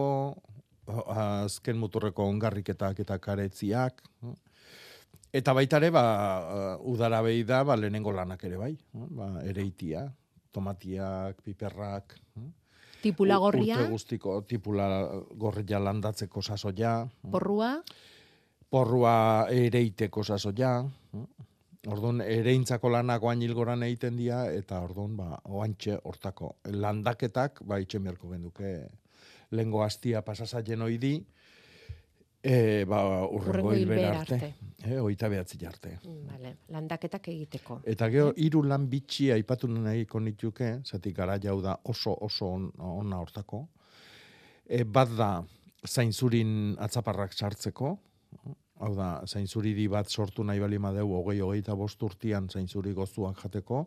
[1.13, 4.01] azken muturreko ongarriketak eta karetziak.
[5.31, 6.05] Eta baita ere, ba,
[6.89, 8.71] udara behi da, ba, lehenengo lanak ere bai.
[8.91, 10.07] Ba, ereitia,
[10.51, 12.17] tomatiak, piperrak.
[13.01, 13.77] Tipula gorria.
[13.77, 14.87] Urte guztiko tipula
[15.37, 16.95] gorria landatzeko sasoia.
[17.31, 17.75] Porrua.
[18.69, 19.15] Porrua
[19.53, 20.75] ereiteko sasoia.
[21.89, 26.55] Orduan, ereintzako lanak oain hilgoran egiten dira, eta orduan, ba, oantxe hortako.
[26.69, 28.73] Landaketak, ba, itxe merko genduke,
[29.51, 31.15] lengo hastia pasasaien oidi,
[32.41, 34.33] E, ba, urrengo hilbera arte.
[34.33, 34.71] arte.
[34.81, 35.91] E, oita behatzi arte.
[36.01, 36.53] Mm, vale.
[36.73, 37.81] Landaketak egiteko.
[37.85, 43.19] Eta gero, hiru lan bitxi aipatu nahi konituke, zati gara jau da oso oso ona
[43.21, 43.67] hortako.
[44.65, 45.29] E, bat da,
[45.85, 47.93] zainzurin atzaparrak sartzeko,
[48.81, 53.39] hau da, zainzuri di bat sortu nahi bali madeu, hogei hogei eta bosturtian zainzuri gozuak
[53.43, 53.85] jateko,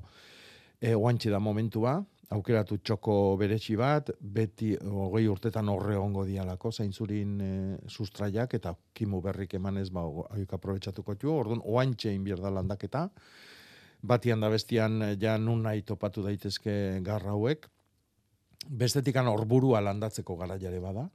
[0.80, 1.98] e, oantxe da momentua,
[2.34, 7.50] aukeratu txoko beretsi bat, beti hogei urtetan horre ongo dialako, zaintzurin e,
[7.88, 13.08] sustraiak, eta kimu berrik emanez, ba, hauik aprobetsatuko txu, orduan, oantxe inbierda landaketa,
[14.02, 17.68] batian da bestian, e, ja nun nahi topatu daitezke garra hauek,
[18.70, 21.08] bestetikan orburua landatzeko garaiare bada,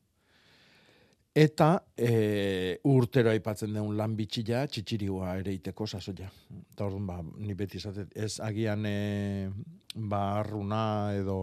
[1.37, 6.29] Eta e, urtero aipatzen den lan bitxila, txitsiriua ere iteko sasoia.
[6.73, 9.49] Eta orduan, ba, ni beti izatet, ez agian e,
[9.93, 11.37] ba, arruna edo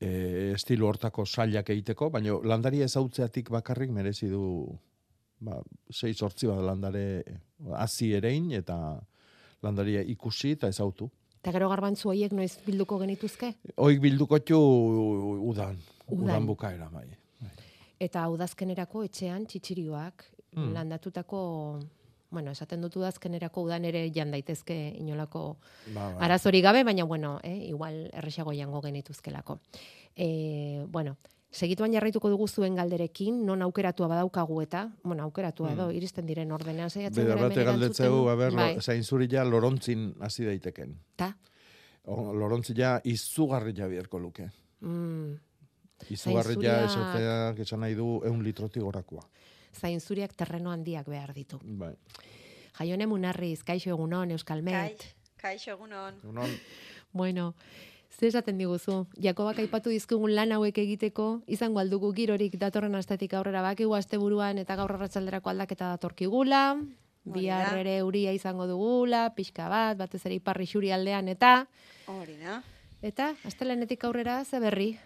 [0.00, 4.42] e, estilo hortako sailak egiteko, baina landari ezautzeatik bakarrik merezi du
[5.44, 5.60] ba,
[5.92, 7.22] sei sortzi bat landare
[7.76, 8.80] hazi erein eta
[9.60, 11.10] landaria ikusi eta ezautu.
[11.40, 13.54] Eta gero garbantzu horiek noiz bilduko genituzke?
[13.76, 14.58] Hoik bilduko txu
[15.52, 15.76] udan,
[16.08, 17.10] udan, udan bukaera bai
[18.00, 20.24] eta udazkenerako etxean txitsirioak
[20.56, 20.72] mm.
[20.74, 21.40] landatutako
[22.30, 25.56] bueno, esaten dut udazkenerako udan ere jan daitezke inolako
[25.94, 26.20] ba, ba.
[26.24, 29.58] arazori gabe, baina bueno, eh, igual erresago jango genituzkelako.
[30.14, 31.16] E, bueno,
[31.50, 35.98] segituan jarraituko dugu zuen galderekin, non aukeratua badaukagu eta, bueno, aukeratua edo, mm.
[35.98, 38.72] iristen diren ordenean, zeiatzen gara hemen galdetzeu, a ber, bai.
[38.80, 40.96] zain ja lorontzin hasi daiteken.
[41.16, 41.34] Ta?
[42.06, 44.50] Lorontzia izugarri jabierko luke.
[44.80, 45.49] Mm.
[46.08, 49.26] Izugarria esateak esan nahi du eun litroti gorakoa.
[49.76, 51.60] Zainzuriak terreno handiak behar ditu.
[51.62, 51.94] Bai.
[52.78, 55.04] Jaione Munarriz, kaixo egunon, Euskalmet.
[55.36, 56.16] kaixo egunon.
[56.22, 56.50] Egunon.
[57.12, 57.54] bueno,
[58.18, 63.62] ze esaten diguzu, Jakobak aipatu dizkugun lan hauek egiteko, izango aldugu girorik datorren astetik aurrera
[63.62, 66.80] bakigu buruan eta gaur arratsalderako aldaketa datorkigula,
[67.24, 71.66] bihar ere euria izango dugula, pixka bat, batez ere iparri xuri aldean, eta...
[72.06, 72.62] Hori da.
[73.02, 74.98] Eta, astelenetik aurrera, ze berri?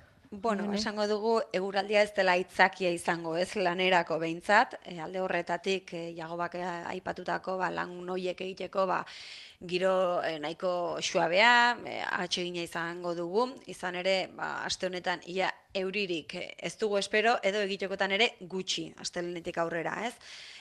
[0.43, 6.01] Bueno, esango dugu eguraldia ez dela itzakia izango, ez lanerako behintzat, e, alde horretatik e,
[6.17, 6.57] jagobak
[6.91, 8.97] aipatutako ba, lan noiek egiteko ba,
[9.73, 9.93] giro
[10.27, 11.53] e, nahiko suabea,
[11.87, 17.63] e, atxegina izango dugu, izan ere, ba, aste honetan, ia euririk ez dugu espero, edo
[17.69, 20.15] egitekotan ere gutxi, astelenetik aurrera, ez?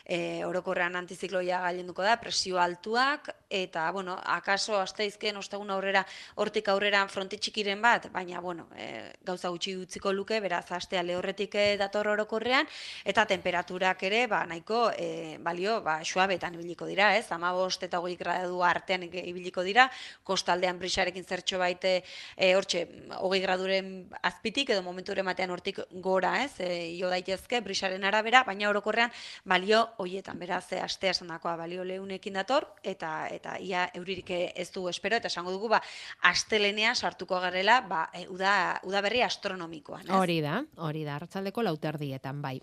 [0.06, 6.04] E, orokorrean antizikloia gailenduko da, presio altuak, eta, bueno, akaso asteizken ostegun aurrera,
[6.42, 11.56] hortik aurrera fronti txikiren bat, baina, bueno, e, gauza gutxi utziko luke, beraz, astea lehorretik
[11.56, 12.68] e, dator orokorrean,
[13.06, 17.30] eta temperaturak ere, ba, nahiko, e, balio, ba, suabetan ibiliko dira, ez?
[17.32, 19.88] Ama bost eta hogei gradu artean ibiliko dira,
[20.24, 22.02] kostaldean brisarekin zertxo baite,
[22.36, 22.84] e, hortxe,
[23.22, 26.58] hogei graduren azpitik, edo momenturen batean hortik gora, ez?
[26.60, 29.14] E, jo daitezke, brisaren arabera, baina orokorrean,
[29.46, 35.18] balio hoietan beraz astea esandakoa balio leunekin dator eta eta ia euririk ez du espero
[35.18, 35.82] eta esango dugu ba
[36.22, 40.16] astelenea sartuko garela ba e, uda udaberri astronomikoan, ez?
[40.16, 42.60] Hori da, hori da, hartzaldeko lauterdietan bai.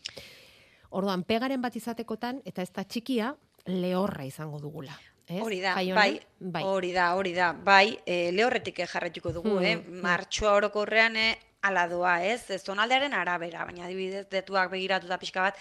[0.91, 3.35] Orduan pegaren bat izatekotan eta ez da txikia
[3.67, 4.97] lehorra izango dugula.
[5.31, 5.39] Ez?
[5.45, 9.77] Hori da, bai, bai, hori da, hori da, bai, e, lehorretik jarretuko dugu, eh?
[9.77, 9.99] hmm.
[10.01, 10.03] eh?
[10.03, 12.47] Martxoa orokorrean, eh, ala doa, ez?
[12.65, 15.59] Zonaldearen arabera, baina adibidez, detuak begiratu da pixka bat,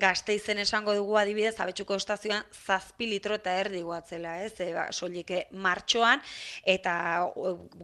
[0.00, 4.54] gazte izen esango dugu adibidez, abetsuko estazioan zazpi litro eta erdi guatzela, ez?
[4.64, 6.22] E, ba, solike martxoan,
[6.64, 6.94] eta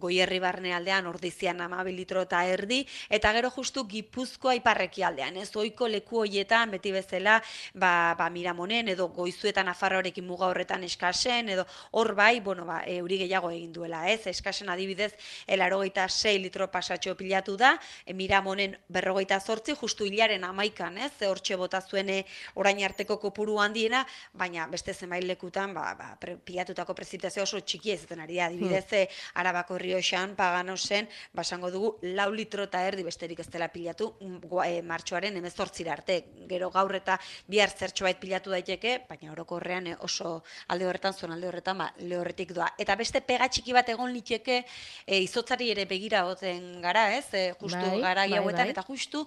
[0.00, 5.50] goierri barne aldean ordizian amabi litro eta erdi, eta gero justu gipuzkoa iparreki aldean, ez?
[5.56, 7.36] Oiko leku hoietan, beti bezala,
[7.74, 13.20] ba, ba miramonen, edo goizuetan afarrorekin muga horretan eskasen, edo hor bai, bueno, ba, euri
[13.26, 14.22] gehiago egin duela, ez?
[14.32, 15.12] Eskasen adibidez,
[15.46, 17.74] elarogeita 6 litro pasatxo pilatu da,
[18.06, 23.58] e, miramonen berrogeita zortzi, justu hilaren amaikan, ez, ze hortxe bota zuene orain arteko kopuru
[23.60, 28.46] handiena, baina beste zenbait lekutan, ba, ba, pre, pilatutako prezipitazio oso txiki ez ari da,
[28.46, 29.18] adibidez, hmm.
[29.42, 34.12] arabako rioxan, paganosen, basango dugu, lau litro eta erdi besterik ez dela pilatu,
[34.64, 39.96] e, martxoaren emezortzira arte, gero gaur eta bihar zertxo bait pilatu daiteke, baina orokorrean e,
[40.06, 42.70] oso alde horretan, zon alde horretan, ba, lehorretik doa.
[42.78, 44.62] Eta beste pega txiki bat egon liteke,
[45.06, 48.74] e, izotzari ere begira goten gara, ez, e, justu Bai, garai bai, hauetan, bai.
[48.74, 49.24] eta justu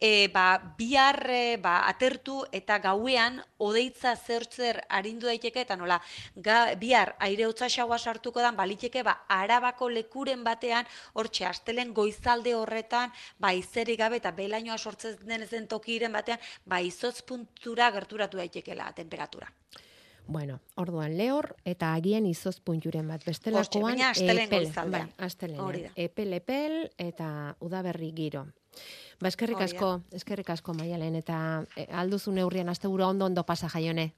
[0.00, 6.00] e, ba, bihar e, ba, atertu eta gauean odeitza zer zer arindu daiteke eta nola
[6.36, 13.12] ga, bihar aire hotzaxagoa sartuko dan baliteke ba, arabako lekuren batean hortxe astelen goizalde horretan
[13.38, 18.92] ba izerik gabe eta belainoa sortzen den zen tokiren batean ba izotz puntura gerturatu daitekela
[18.92, 19.50] temperatura.
[20.26, 23.24] Bueno, orduan lehor eta agian izoz punturen bat.
[23.26, 24.68] Bestelakoan astelen epel.
[24.90, 25.92] Bai, da.
[25.96, 28.46] Epel epel eta udaberri giro.
[29.20, 34.12] Ba, eskerrik asko, eskerrik asko Maialen eta e, alduzu neurrian asteburu ondo ondo pasa jaione.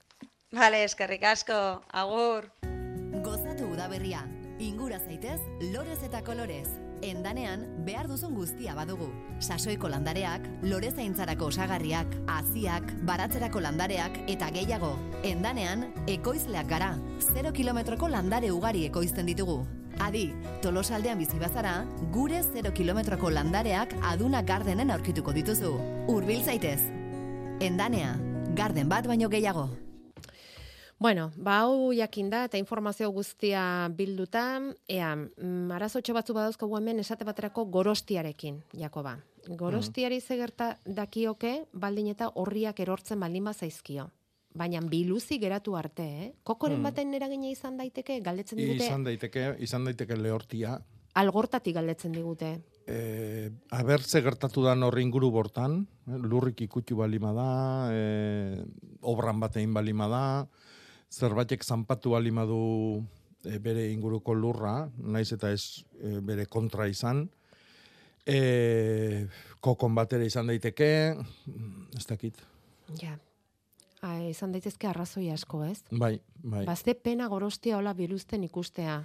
[0.53, 1.59] Vale, eskerrik asko.
[1.91, 2.49] Agur.
[3.25, 4.25] Gozatu udaberria.
[4.63, 5.41] Ingura zaitez,
[5.73, 6.69] lorez eta kolorez.
[7.05, 9.11] Endanean, behar duzun guztia badugu.
[9.45, 14.95] Sasoiko landareak, lorezaintzarako osagarriak, haziak, baratzerako landareak eta gehiago.
[15.23, 16.95] Endanean, ekoizleak gara.
[17.21, 19.61] 0 kilometroko landare ugari ekoizten ditugu.
[20.01, 20.31] Adi,
[20.65, 21.77] tolosaldean bizi bazara,
[22.17, 25.77] gure 0 kilometroko landareak aduna gardenen aurkituko dituzu.
[26.09, 26.81] Urbil zaitez.
[27.61, 28.17] Endanea,
[28.57, 29.69] garden bat baino gehiago.
[31.05, 34.45] Bueno, ba hau jakin da eta informazio guztia bilduta,
[34.89, 39.19] ea, mm, arazotxo batzu badauzkagu hemen esate baterako gorostiarekin, Jakoba.
[39.47, 44.09] Gorostiari ze gerta dakioke, baldin eta horriak erortzen baldin bazaizkio.
[44.55, 46.33] Baina biluzi geratu arte, eh?
[46.43, 46.89] Kokoren Mm.
[46.89, 50.81] baten eragina izan daiteke, galdetzen digute, Izan daiteke, izan daiteke lehortia.
[51.15, 52.63] algortatik galdetzen digute.
[52.87, 58.65] E, aber ze gertatu da horri inguru bortan, eh, lurrik ikutu balima da, e,
[59.03, 60.49] obran batein balima da,
[61.15, 63.05] zerbaitek zanpatu balima du
[63.45, 67.25] e, bere inguruko lurra, naiz eta ez e, bere kontra izan,
[68.27, 69.27] e,
[69.65, 70.91] kokon batera izan daiteke,
[71.97, 72.43] ez dakit.
[73.01, 73.17] Ja.
[74.05, 75.79] Ah, izan daitezke arrazoi asko, ez?
[75.91, 76.65] Bai, bai.
[76.69, 78.99] Bazte pena gorostia hola biluzten ikustea.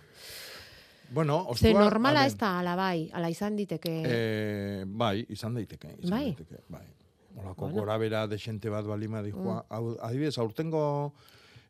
[1.15, 3.93] Bueno, Ze ostua, normala a ez da, ala bai, ala izan diteke.
[4.05, 5.95] E, bai, izan daiteke.
[6.03, 6.25] Izan Bai?
[6.33, 6.85] Daiteke, bai.
[7.39, 7.79] Olako Bueno.
[7.79, 9.63] gora bera desente bat balima dijoa.
[9.69, 9.95] Mm.
[10.01, 11.13] Adibidez, aurtengo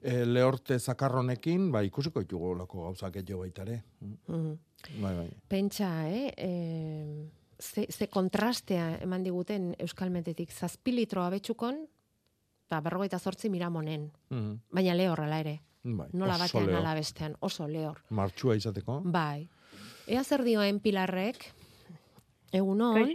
[0.02, 3.84] e, lehorte zakarronekin, bai, ikusiko ditugu olako gauzak gehiago baita ere.
[4.02, 4.58] Mhm.
[5.02, 5.30] Bai, bai.
[5.47, 6.34] Pentsa, eh?
[6.38, 6.52] E,
[7.60, 10.52] ze, ze kontrastea eman diguten euskalmetetik.
[10.52, 11.82] Zazpi litro abetxukon,
[12.68, 14.12] eta berrogeita zortzi miramonen.
[14.30, 14.60] Mhm.
[14.72, 15.60] Baina lehor ala ere.
[15.84, 16.82] Bai, Nola batean lehor.
[16.82, 17.36] ala bestean.
[17.39, 18.04] Oso lehor.
[18.10, 19.02] Martxua izateko.
[19.06, 19.47] Bai.
[20.08, 21.54] Ea zer dioen pilarrek?
[22.52, 23.12] Egun hon?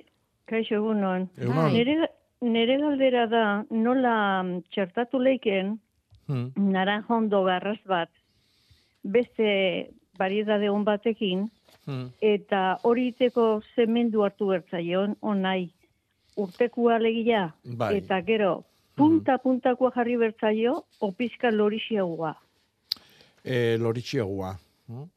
[0.47, 1.28] Kaixo, egunon.
[1.37, 1.72] Egun on.
[1.72, 2.09] Nere,
[2.41, 5.80] nere galdera da, nola mm, txertatu leiken
[6.27, 6.53] Hmm.
[6.57, 8.09] naranjondo garraz bat,
[9.03, 11.51] beste variedade hon batekin,
[11.87, 12.07] Hmm.
[12.20, 15.70] eta hori iteko zemendu hartu bertzaion, onai,
[16.37, 17.97] urtekua legia, Bai.
[17.99, 18.64] eta gero,
[18.97, 22.35] punta-puntakoa jarri bertzaio, opizka lorixiagoa.
[23.45, 24.59] E, loritxiagua.
[24.89, 25.11] Hmm?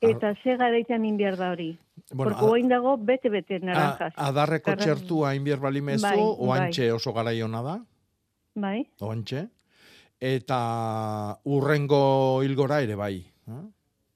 [0.00, 1.78] Eta ze garaitan inbiar da hori.
[2.12, 4.14] Bueno, Porque oain dago bete-bete A, naranjas.
[4.16, 7.78] adarreko txertua inbier balimezu, Bai, oantxe oso garaiona da,
[8.54, 9.48] Bai, oantxe.
[10.20, 13.16] Eta urrengo hilgora ere bai.
[13.48, 13.64] Eh?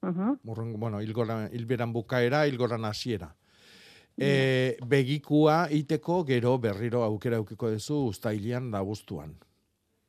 [0.01, 3.35] uh Urrengo, bueno, hilgora, hilberan bukaera, hilgoran hasiera.
[4.19, 9.31] E, begikua iteko gero berriro aukera aukiko duzu ustailian da guztuan.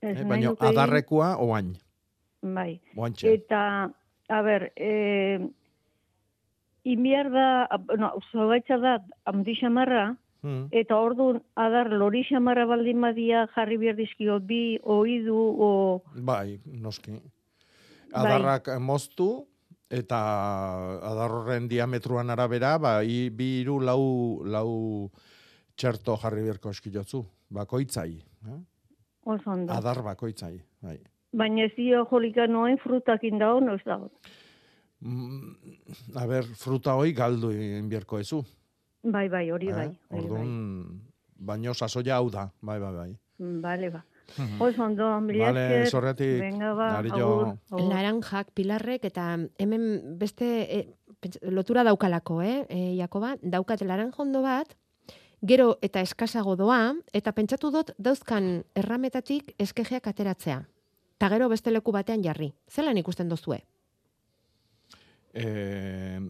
[0.00, 1.76] Ez Eh, baina adarrekoa oain,
[2.42, 2.80] Bai.
[2.96, 3.34] oantxe.
[3.34, 3.90] Eta,
[4.28, 5.38] a ber, eh,
[6.84, 7.68] inbiar da,
[7.98, 10.68] no, zogaitza da, handi xamarra, Hmm.
[10.72, 15.68] eta orduan adar lori xamarra baldin badia jarri behar dizkio bi, oidu, o...
[16.14, 17.12] Bai, noski.
[17.12, 18.22] Bai.
[18.22, 19.28] Adarrak moztu,
[19.90, 20.20] eta
[21.10, 24.02] adar horren diametruan arabera, ba, i, bi iru lau,
[24.46, 24.70] lau
[25.76, 27.24] txerto jarri berko eskilotzu.
[27.50, 28.12] Bakoitzai.
[28.46, 28.60] Eh?
[29.26, 29.72] Oso ondo.
[29.74, 30.54] Adar bakoitzai.
[30.84, 30.98] Bai.
[31.36, 34.10] Baina ez dio jolika noen frutakin da ono ez dago.
[35.00, 35.54] Mm,
[36.20, 38.42] a ber, fruta hoi galdu inbierko ezu.
[39.02, 39.72] Bai, bai, hori eh?
[39.72, 39.88] bai.
[39.88, 40.20] hori bai.
[40.20, 41.00] Orduan,
[41.36, 42.50] baino sasoia hau da.
[42.60, 43.10] Bai, bai, bai.
[43.40, 44.04] Mm, Bale, ba.
[44.36, 44.60] Mhm.
[44.62, 45.86] Oso ondo, mila esker.
[45.90, 46.40] zorretik.
[46.40, 47.16] Venga, ba, Ari jo.
[47.16, 47.88] agur, agur.
[47.88, 50.46] Laranjak, pilarrek, eta hemen beste
[50.78, 50.96] e,
[51.42, 54.76] lotura daukalako, eh, e, Jakoba, daukat laranjondo bat,
[55.42, 60.62] gero eta eskasago doa, eta pentsatu dut dauzkan errametatik eskejeak ateratzea.
[61.18, 62.52] Ta gero beste leku batean jarri.
[62.70, 63.64] Zelan ikusten dozue?
[65.32, 66.20] Eh,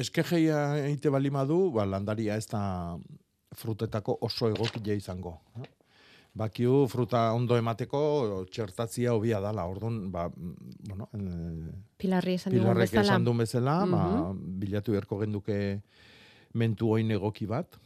[0.00, 2.96] eskejeia egite balima du, ba, landaria ez da
[3.56, 5.36] frutetako oso egokile izango.
[5.60, 5.68] eh?
[6.40, 8.00] Bakiu fruta ondo emateko
[8.54, 13.02] txertatzia hobia dala, orduan, ba, mm, bueno, eh, Pilarri esan dugun Pilarrek bezala.
[13.08, 14.58] esan duen bezala, ba, Mhm.
[14.60, 15.56] bilatu beharko genduke
[16.54, 17.76] mentu oin egoki bat.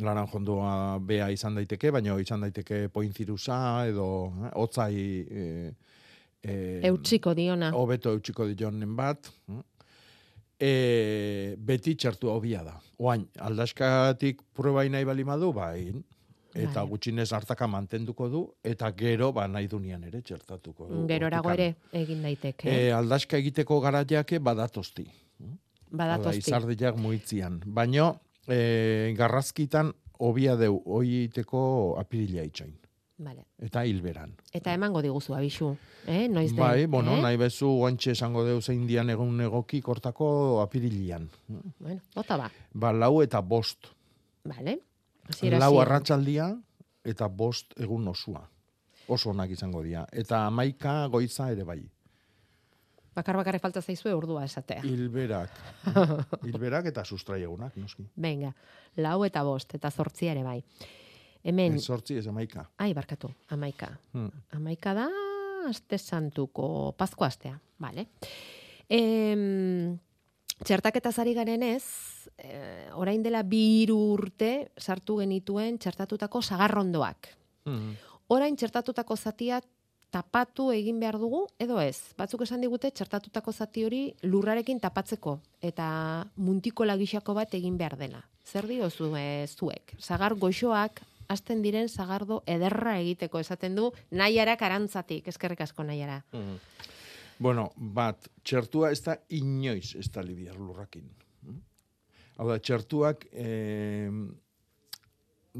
[0.00, 5.72] Laranjondoa bea izan daiteke, baina izan daiteke poinzirusa edo eh, hotzai eh,
[6.42, 7.70] eh, Eutxiko diona.
[7.74, 9.30] hobeto eutxiko dionen bat.
[10.60, 12.76] E, beti txertu hobia da.
[13.00, 16.02] Oain, aldaskatik prueba nahi bali madu, bain,
[16.54, 16.88] eta Bai.
[16.90, 21.06] gutxinez hartaka mantenduko du, eta gero, ba, nahi dunian ere txertatuko du.
[21.08, 21.76] Gerorago hortikan.
[21.92, 22.68] ere egin daiteke.
[22.68, 25.06] E, aldaska egiteko garaiake badatozti.
[25.90, 26.44] Badatozti.
[26.44, 27.60] Izardiak muitzian.
[27.66, 28.12] Baino,
[28.46, 31.62] e, garrazkitan hobia deu, hoiteko
[31.98, 32.76] apirila itxain.
[33.20, 33.44] Vale.
[33.60, 34.32] Eta hilberan.
[34.56, 35.74] Eta emango diguzu abisu,
[36.08, 36.24] eh?
[36.32, 37.20] Noiz den, Bai, bueno, eh?
[37.20, 40.28] nahi bezu oantxe esango deu zein dian egun egoki kortako
[40.62, 41.26] apirilian.
[41.78, 42.48] Bueno, bota ba.
[42.72, 43.90] Ba, lau eta bost.
[44.48, 44.78] Vale.
[45.28, 45.82] Hasiera, lau hasiera.
[45.84, 46.46] arratsaldia
[47.04, 48.40] eta bost egun osua.
[49.08, 50.06] Oso onak izango dira.
[50.12, 51.82] Eta amaika goiza ere bai.
[53.14, 54.80] Bakar bakarrik falta zaizue urdua esatea.
[54.86, 55.60] Hilberak.
[56.46, 58.06] Hilberak eta sustrai egunak, noski.
[58.16, 58.54] Venga,
[58.96, 60.62] lau eta bost, eta zortzia ere bai.
[61.42, 62.68] Hemen, Ez sortzi ez amaika.
[62.76, 63.98] ai, barkatu, amaika.
[64.12, 64.30] Hmm.
[64.52, 65.08] Amaika da,
[65.68, 68.06] aste santuko, pazko astea, vale.
[68.88, 69.98] Em,
[70.64, 71.84] txertaketa zari garen ez,
[72.38, 77.28] eh, orain dela bi urte sartu genituen txertatutako sagarrondoak.
[77.64, 77.94] Hmm.
[78.28, 79.60] Orain txertatutako zatia
[80.10, 82.12] tapatu egin behar dugu edo ez.
[82.18, 88.24] Batzuk esan digute txertatutako zati hori lurrarekin tapatzeko eta muntiko lagixako bat egin behar dela.
[88.44, 89.94] Zer diozu e, zuek?
[89.98, 95.28] Sagar goxoak hasten diren sagardo ederra egiteko esaten du nahiarak arantzatik.
[95.30, 96.22] Eskerrik asko nahiara.
[96.32, 96.60] Mhm.
[97.40, 101.06] Bueno, bat, txertua ez da inoiz ez da libiar lurrakin.
[101.46, 101.60] Mm?
[102.36, 104.10] Hau da, txertuak eh,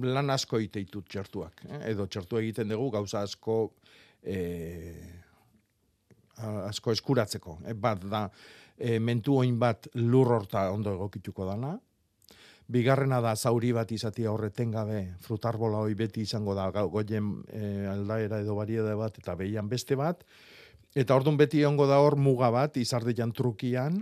[0.05, 1.65] lan asko iteitut txertuak.
[1.69, 1.81] Eh?
[1.95, 3.57] Edo txertu egiten dugu gauza asko
[4.23, 5.09] eh,
[6.69, 7.59] asko eskuratzeko.
[7.65, 7.75] Eh?
[7.75, 8.27] Bat da,
[8.77, 11.79] eh, mentu oin bat lur horta ondo egokituko dana.
[12.71, 18.39] Bigarrena da zauri bat izatia horreten gabe, frutarbola hoi beti izango da goien eh, aldaera
[18.45, 20.23] edo bariede bat eta behian beste bat.
[20.95, 23.99] Eta ordun beti egongo da hor muga bat izardian trukian,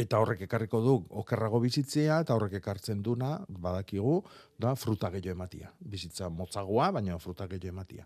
[0.00, 4.18] eta horrek ekarriko du okerrago bizitzea, eta horrek ekartzen duna, badakigu,
[4.58, 5.70] da fruta gehiago ematia.
[5.80, 8.04] Bizitza motzagoa, baina fruta gehiago ematia.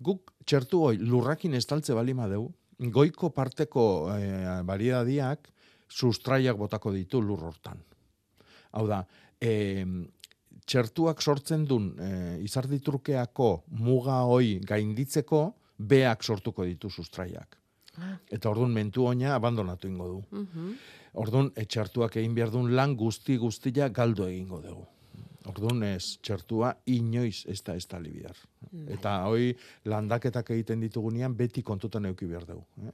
[0.00, 2.48] Guk txertu hoi lurrakin estaltze bali madeu,
[2.80, 3.84] goiko parteko
[4.16, 5.50] eh, variedadiak
[5.90, 7.82] sustraiak botako ditu lur hortan.
[8.72, 9.04] Hau da,
[9.40, 9.84] eh,
[10.66, 13.50] txertuak sortzen duen eh, izarditrukeako
[13.80, 15.42] muga hoi gainditzeko,
[15.78, 17.56] beak sortuko ditu sustraiak.
[17.98, 18.14] Ah.
[18.30, 20.22] Eta orduan mentu oina abandonatu ingo du.
[20.30, 20.72] Mhm.
[21.20, 24.86] Orduan, etxertuak egin behar duen lan guzti guztia galdo egingo dugu.
[25.50, 27.98] Orduan ez, txertua inoiz ez da ez da
[28.72, 28.98] libiar.
[28.98, 29.52] Eta hoi
[29.84, 32.64] landaketak egiten ditugunean beti kontutan euki behar dugu.
[32.86, 32.92] Eh?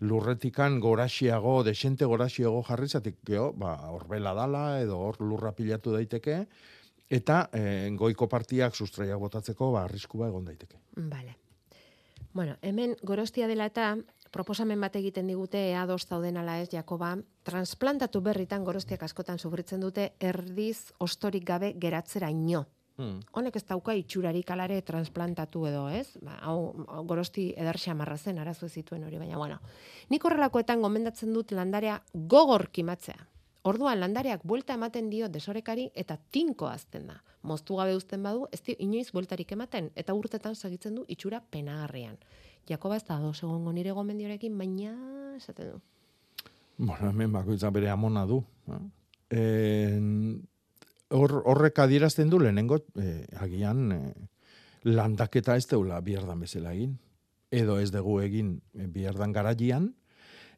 [0.00, 6.44] Lurretikan goraxiago, desente goraxiago jarri zatik, geho, ba, horbela dala edo hor lurra pilatu daiteke,
[7.10, 10.80] eta eh, goiko partiak sustraiak botatzeko ba, arrisku ba egon daiteke.
[10.96, 11.36] Vale.
[12.34, 13.94] Bueno, hemen gorostia dela eta
[14.34, 17.12] proposamen bat egiten digute ea ados zauden ala ez Jakoba,
[17.46, 22.64] transplantatu berritan gorostiak askotan sufritzen dute erdiz ostorik gabe geratzera ino.
[22.96, 23.18] Hmm.
[23.34, 26.16] Honek ez dauka itxurarik alare transplantatu edo, ez?
[26.22, 26.58] Ba, hau,
[27.08, 29.58] gorosti eder xamarra zen, arazo zituen hori, baina, bueno.
[30.10, 33.18] Nik horrelakoetan gomendatzen dut landarea gogor kimatzea.
[33.64, 37.16] Orduan landareak buelta ematen dio desorekari eta tinko azten da.
[37.42, 42.18] Moztu gabe uzten badu, ez dio inoiz bueltarik ematen eta urtetan segitzen du itxura penagarrian.
[42.68, 44.92] Jakoba ez da ados egongo nire gomendiorekin, baina
[45.36, 45.80] esaten du.
[46.76, 48.42] Bueno, hemen bakoitza bere amona du.
[48.68, 48.82] eh?
[49.30, 50.46] En,
[51.10, 54.14] hor, horrek adierazten du lehenengo, eh, agian eh,
[54.84, 56.98] landaketa ez deula bierdan bezala egin.
[57.50, 59.92] Edo ez dugu egin eh, bierdan garaian,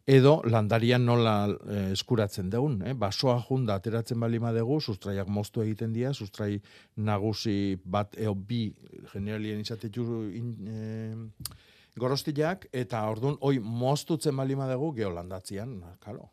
[0.07, 2.79] edo landarian nola eh, eskuratzen dugun.
[2.87, 2.95] Eh?
[2.95, 6.61] Basoa junda ateratzen bali dugu, sustraiak moztu egiten dira, sustrai
[6.97, 8.73] nagusi bat eo bi
[9.13, 11.51] generalien izatetu in, eh,
[11.97, 16.31] gorostiak, eta ordun hoi moztutzen bali dugu geolandatzian, na, kalo.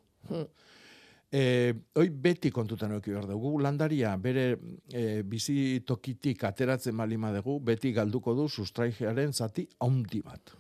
[1.33, 3.55] E, hoi beti kontutan eduki behar dugu.
[3.65, 4.45] Landaria bere
[4.93, 10.53] e, bizi tokitik ateratzen bali dugu, beti galduko du sustraigearen zati handi bat.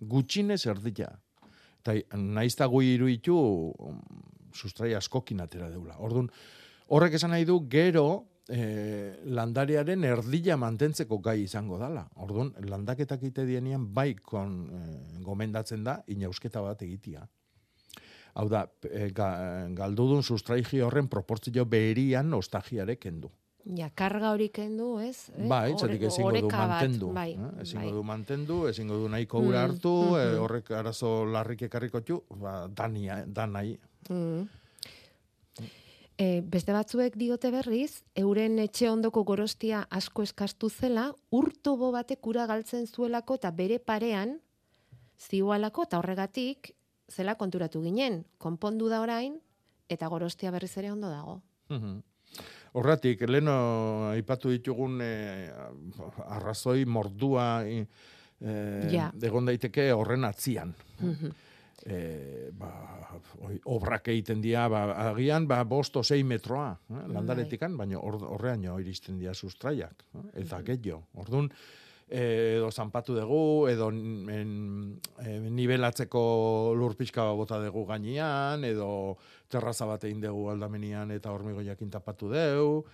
[0.00, 1.08] Gutxinez erdila.
[1.80, 3.38] Eta naizta gui iruitu
[4.52, 5.96] sustrai askokin atera deula.
[5.98, 6.28] Orduan,
[6.88, 12.04] horrek esan nahi du gero e, landariaren erdila mantentzeko gai izango dala.
[12.16, 17.24] Orduan, landaketak ite dienean bai kon, e, gomendatzen da inausketa bat egitia.
[18.38, 19.28] Hau da, e, ga,
[19.74, 23.32] galdudun sustraigi horren proportzio beherian ostagiare kendu.
[23.76, 25.28] Ja, karga hori kendu, ez?
[25.34, 25.48] Eh?
[25.50, 27.10] Bai, txatik ezingo du bat, mantendu.
[27.12, 27.50] Bai, eh?
[27.64, 27.96] Ezingo bai.
[27.96, 30.38] du mantendu, ezingo du nahiko ura Mm, hartu, eh, mhm.
[30.44, 33.78] horrek arazo larrik ekarriko txu, ba, dania, danai.
[34.08, 34.46] Mm.
[36.18, 42.46] E, beste batzuek diote berriz, euren etxe ondoko gorostia asko eskastu zela, urtobo batek ura
[42.46, 44.40] galtzen zuelako eta bere parean
[45.18, 46.72] ziualako eta horregatik
[47.08, 48.24] zela konturatu ginen.
[48.38, 49.38] Konpondu da orain,
[49.88, 51.40] eta gorostia berriz ere ondo dago.
[51.70, 52.02] Mhm.
[52.78, 55.50] Horratik, leno aipatu ditugun eh,
[56.28, 57.86] arrazoi mordua eh,
[58.92, 59.10] Ja.
[59.22, 60.74] egon daiteke horren atzian.
[61.00, 61.30] Mhm.
[61.88, 62.68] E, ba,
[63.70, 68.78] obrak egiten dira, ba, agian, ba, bost o sei metroa, eh, landaretikan, baina hor- horreaino
[68.82, 71.04] iristen dira sustraiak, eh, eta gehiago.
[71.14, 71.54] Orduan, eh,
[72.10, 80.04] edo zanpatu dugu, edo en, eh, nivelatzeko lur pixka bota dugu gainean, edo terraza bat
[80.04, 82.84] egin dugu aldamenian eta hormigoiakin tapatu dugu,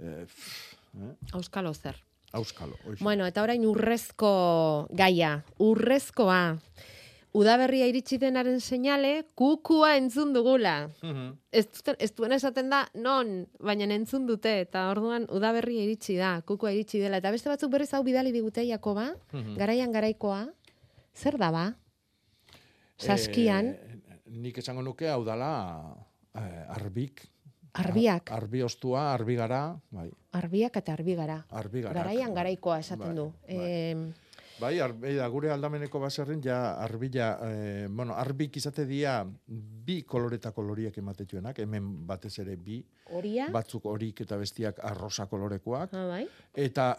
[0.00, 1.96] eh, pff, eh, Auskalo zer.
[2.32, 2.76] auskalo.
[2.86, 3.04] hoxe.
[3.04, 6.56] Bueno, eta orain urrezko gaia, urrezkoa.
[7.32, 10.90] Udaberria iritsi denaren seinale, kukua entzun dugula.
[11.50, 11.64] Ez,
[11.98, 17.00] ez duen esaten da, non, baina entzun dute, eta orduan udaberria iritsi da, kukua iritsi
[17.00, 17.22] dela.
[17.22, 19.14] Eta beste batzuk berriz hau bidali digute Jakoba,
[19.56, 20.42] garaian garaikoa,
[21.16, 21.64] zer da ba?
[23.00, 25.96] Saskian, Eh, nik esango nuke hau dala
[26.34, 27.24] eh, arbik.
[27.72, 28.28] Arbiak.
[28.30, 30.10] Ar- Arbi ostua, arbi gara, bai.
[30.32, 31.38] arbiak eta arbigara.
[31.48, 31.96] Arbigarak.
[31.96, 33.32] Garaian garaikoa esaten Bai, du.
[33.48, 34.12] Em,
[34.62, 39.16] Bai, arbi, da, gure aldameneko baserrin, ja, arbila, eh, bueno, arbik izate dia
[39.48, 42.76] bi koloreta koloriek ematetuenak, hemen batez ere bi,
[43.12, 43.48] Horia?
[43.52, 46.26] batzuk horik eta bestiak arrosa kolorekoak, Ah, bai.
[46.54, 46.92] eta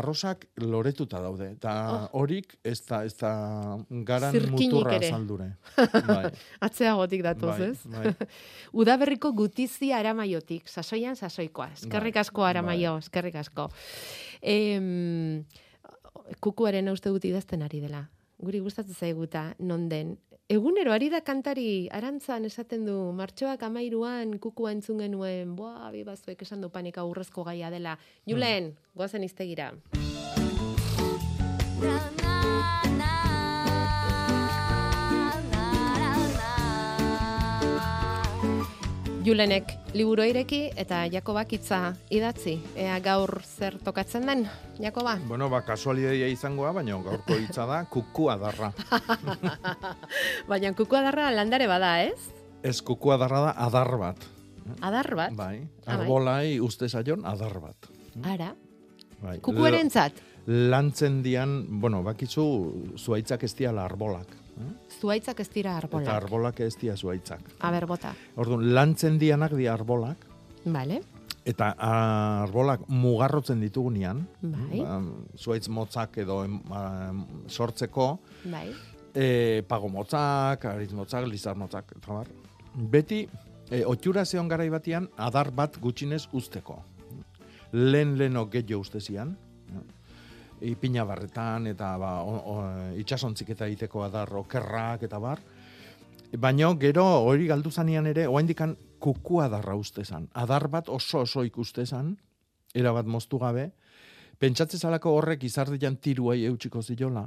[0.00, 1.76] arrosak loretuta daude, eta
[2.12, 3.30] horik ez da, ez da
[3.90, 5.06] garan Zirkinik muturra ere.
[5.12, 5.48] azaldure.
[6.10, 6.32] Bai.
[6.60, 7.86] Atzeagotik datoz, Bai, ez?
[7.86, 8.14] bai.
[8.82, 11.70] Udaberriko gutizia aramaiotik, sasoian sasoikoa.
[11.78, 13.68] Eskerrik Bai, asko aramaio, eskerrik asko.
[14.42, 15.44] Em,
[16.40, 18.06] kukuaren uste dut idazten ari dela.
[18.38, 20.16] Guri gustatzen zaiguta, non den.
[20.52, 26.42] Egunero ari da kantari arantzan esaten du, martxoak amairuan kukua entzun genuen, boa, bi bazuek
[26.46, 27.96] esan du panika urrezko gaia dela.
[28.28, 29.72] Julen, goazen iztegira.
[39.26, 41.80] Julenek liburu ireki eta Jakobak hitza
[42.14, 42.52] idatzi.
[42.78, 44.44] Ea gaur zer tokatzen den,
[44.78, 45.16] Jakoba?
[45.26, 48.68] Bueno, ba, kasualidadia izangoa, baina gaurko hitza da kukua darra.
[50.50, 52.30] Baina kukua darra landare bada, ez?
[52.62, 54.28] Ez kukua darra da adar bat.
[54.82, 55.34] Adar bat?
[55.38, 55.96] Bai, Ah, bai.
[55.96, 57.90] arbolai uste zaion adar bat.
[58.22, 58.52] Ara,
[59.22, 59.38] Bai.
[59.42, 62.44] kukuerentzat, Lantzen dian, bueno, bakizu,
[63.02, 64.28] zuaitzak ez diala arbolak.
[65.00, 66.08] Zuaitzak ez dira Eta arbolak.
[66.14, 67.40] arbolak ez dia zuaitzak.
[67.60, 68.14] Aber, bota.
[68.36, 70.26] Orduan, lantzen dianak di arbolak,
[70.64, 71.00] Vale,
[71.44, 74.80] eta arbolak mugarrotzen ditugunean, Bai.
[74.80, 75.00] ba,
[75.38, 78.72] zuaitz motzak edo am, sortzeko, bai.
[79.14, 82.26] e, pago motzak, aritz motzak, lizar motzak, eta bar.
[82.74, 83.28] Beti,
[83.70, 86.82] e, otxura zeon garai batian, adar bat gutxinez usteko.
[87.72, 89.36] Lehen leno gehiago ustezian,
[90.60, 92.56] ipina barretan, eta ba, o, o,
[93.00, 95.40] itxasontzik eta egiteko adar okerrak, eta bar.
[96.36, 100.28] Baina gero hori galdu zanean ere, oaindikan kuku adarra ustezan.
[100.34, 102.16] Adar bat oso oso ikustezan,
[102.74, 103.70] era bat moztu gabe,
[104.38, 107.26] pentsatze zalako horrek izardian tiruai eutxiko ziola,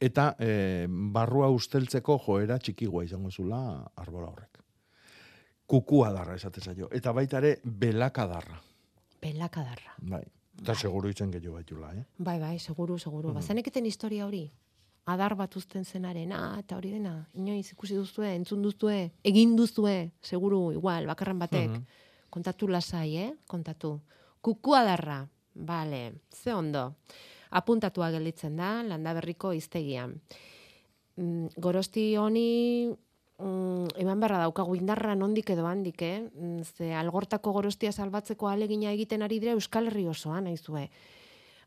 [0.00, 3.60] eta e, barrua usteltzeko joera txikigua izango zula
[3.96, 4.62] arbola horrek.
[5.68, 6.88] Kuku adarra esate zaio.
[6.92, 8.60] Eta baita ere belakadarra.
[9.20, 9.96] Pelakadarra.
[10.00, 10.22] Bai.
[10.58, 12.04] Eta seguru itzen gehiago baitula, eh?
[12.18, 13.32] Bai, bai, seguru, seguru.
[13.36, 14.48] Bazeneketen historia hori?
[15.08, 20.10] Adar bat uzten zenaren, ah, eta hori dena, inoiz ikusi duzue, entzun duzue, egin duzue,
[20.20, 21.70] seguru, igual, bakarran batek.
[21.70, 21.84] Mhm.
[22.30, 23.32] Kontatu lasai, eh?
[23.46, 24.00] Kontatu.
[24.40, 25.22] Kuku adarra,
[25.54, 26.94] bale, ze ondo.
[27.50, 30.20] Apuntatua gelditzen da, landaberriko iztegian.
[31.16, 32.90] Mm, gorosti honi
[33.38, 36.20] mm, eman beharra daukagu indarra nondik edo handik, eh?
[36.34, 40.88] Mm, Ze algortako gorostia salbatzeko alegina egiten ari dira Euskal Herri osoan, naizue.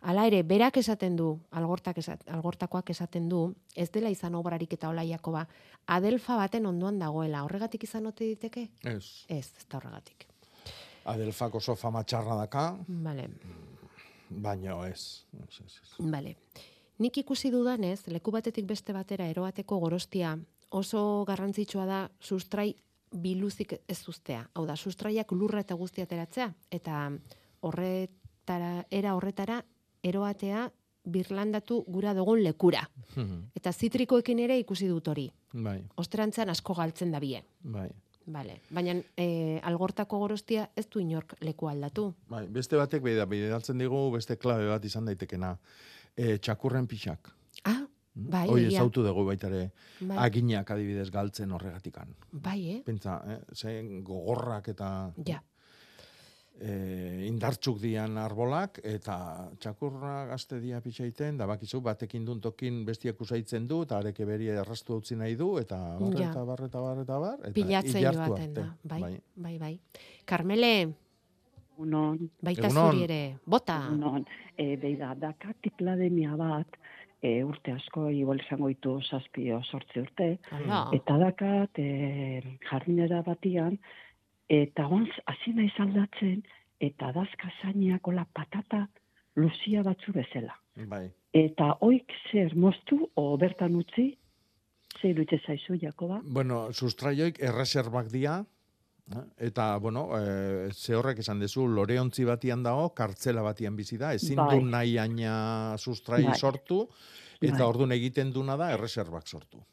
[0.01, 4.89] Hala ere, berak esaten du, algortak esat, algortakoak esaten du, ez dela izan obrarik eta
[4.89, 5.43] olaiako ba,
[5.85, 7.43] adelfa baten ondoan dagoela.
[7.45, 8.67] Horregatik izan ote diteke?
[8.83, 9.25] Ez.
[9.29, 10.25] Ez, ez da horregatik.
[11.05, 13.27] Adelfak oso fama txarra daka, Vale.
[14.29, 15.23] baina ez.
[15.37, 15.93] ez, ez, ez.
[15.99, 16.35] Vale.
[17.01, 20.35] Nik ikusi dudanez, leku batetik beste batera eroateko gorostia
[20.71, 22.73] oso garrantzitsua da sustrai
[23.11, 24.45] biluzik ez uztea.
[24.55, 27.09] Hau da, sustraiak lurra eta guztia ateratzea eta
[27.61, 29.61] horretara, era horretara
[30.03, 30.69] eroatea
[31.03, 32.83] birlandatu gura dugun lekura.
[33.15, 33.51] Mhm.
[33.55, 35.31] Eta zitrikoekin ere ikusi dut hori.
[35.53, 37.43] Bai, Ostrantzan asko galtzen da bie.
[37.63, 37.89] bai.
[38.27, 38.59] Vale.
[38.69, 42.13] Baina e, algortako gorostia ez du inork leku aldatu.
[42.29, 45.57] Bai, beste batek bida, bidaltzen digu beste klabe bat izan daitekena.
[46.15, 47.31] E, txakurren pixak.
[48.13, 50.17] Bai, Hoi ezautu dugu baita ere Bai.
[50.25, 52.09] aginak adibidez galtzen horregatikan.
[52.31, 52.81] Bai, eh?
[52.83, 53.39] Pentsa, eh?
[53.55, 55.11] zen gogorrak eta...
[55.25, 55.41] Ja.
[56.61, 63.21] e, indartzuk dian arbolak, eta txakurra gazte dia pitzaiten, da bakizu, batekin dun tokin bestiak
[63.21, 66.29] usaitzen du, eta areke beri errastu utzi nahi du, eta bar, Ja.
[66.29, 68.61] eta bar, eta bar, eta bar, eta Pilatzen joaten da.
[68.61, 68.77] arte.
[68.83, 69.79] Bai, bai, bai.
[70.25, 70.93] Carmele,
[71.81, 72.29] Unon.
[72.41, 72.91] baita Egunon.
[72.91, 73.21] zuri ere.
[73.45, 73.79] Bota.
[73.91, 74.25] Unon.
[74.55, 76.67] E, beida, dakatik lademia bat,
[77.21, 80.83] e, urte asko, igual esango ditu zazpio sortzi urte, Hala.
[80.97, 83.77] eta dakat e, jardinera batian,
[84.49, 86.41] eta onz, hasi naiz aldatzen,
[86.81, 88.87] eta dazka zainiakola patata
[89.37, 90.57] luzia batzu bezala.
[90.89, 91.05] Bai.
[91.33, 94.09] Eta oik zer moztu, o bertan utzi,
[94.99, 96.19] zer dute zaizu, Jakoba?
[96.25, 98.41] Bueno, sustraioik erreserbak dia,
[99.37, 104.39] eta, bueno, e, ze horrek esan dezu, loreontzi batian dago, kartzela batian bizi da, ezin
[104.41, 104.55] Bai.
[104.55, 106.37] du nahi aina sustrai Bai.
[106.37, 106.87] sortu,
[107.39, 107.67] eta Bai.
[107.67, 109.63] ordun egiten duna da erreserbak sortu.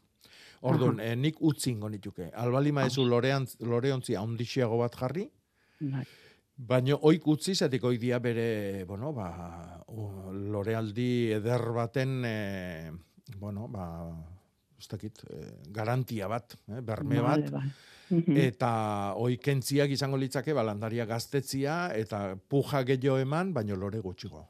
[0.68, 2.32] Ordun, eh, nik utzingo nituke.
[2.34, 5.28] Albali maezu loreantz, loreontzi haundixiago bat jarri,
[5.80, 6.06] Bai.
[6.58, 9.28] Baina oik utzi, zatik oik dia bere, bueno, ba,
[10.34, 12.90] lorealdi eder baten, e,
[13.38, 13.84] bueno, ba,
[14.78, 17.48] ez dakit, e, garantia bat, eh, berme bat,
[18.46, 18.70] eta
[19.20, 24.46] oikentziak izango litzake, balandaria gaztetzia, eta puja gehiago eman, baino lore gutxiko.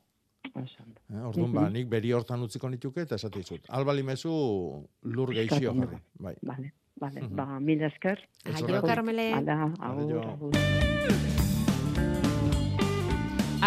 [0.59, 3.67] Eh, orduan, ba, nik beri hortan utziko nituke, eta esate dizut.
[3.69, 4.33] Albali mezu
[5.03, 6.01] lur geixio jarri.
[6.19, 6.35] Bai.
[6.43, 7.21] Vale, vale.
[7.23, 7.37] Mhm.
[7.37, 8.23] Ba, mil esker.
[8.45, 9.33] Aio, Carmele.
[9.35, 10.53] Ala, agur, agur.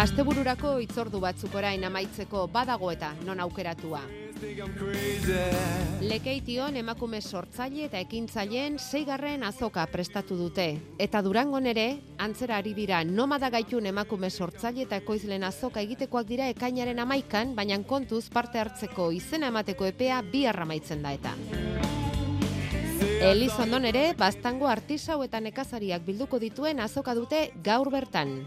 [0.02, 4.00] Astebururako itzordu batzuk orain amaitzeko badago eta non aukeratua.
[6.02, 10.64] Lekeition emakume sortzaile eta ekintzaileen seigarren azoka prestatu dute.
[10.98, 11.86] Eta Durangon ere,
[12.18, 17.78] antzera ari dira nomada gaitun emakume sortzaile eta ekoizlen azoka egitekoak dira ekainaren amaikan, baina
[17.86, 21.36] kontuz parte hartzeko izena emateko epea bi amaitzen da eta.
[23.22, 28.40] Elizondon ere, bastango artisau eta nekazariak bilduko dituen azoka dute gaur bertan.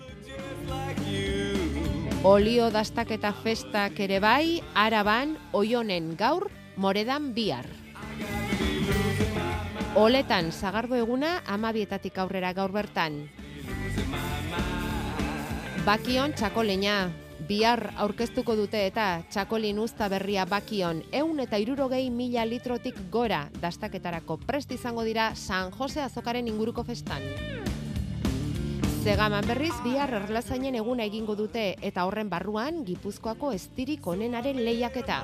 [2.23, 7.67] Olio dastaketa festak ere bai, araban, oionen gaur, moredan bihar.
[9.95, 13.29] Oletan, zagardo eguna, amabietatik aurrera gaur bertan.
[15.85, 17.11] Bakion txakoleina,
[17.47, 24.39] bihar aurkeztuko dute eta txakolin usta berria bakion, eun eta irurogei mila litrotik gora dastaketarako
[24.47, 27.21] prest izango dira San Jose azokaren inguruko festan.
[29.05, 35.19] Zegaman berriz bihar erlazainen eguna egingo dute eta horren barruan Gipuzkoako estirik onenaren lehiaketa.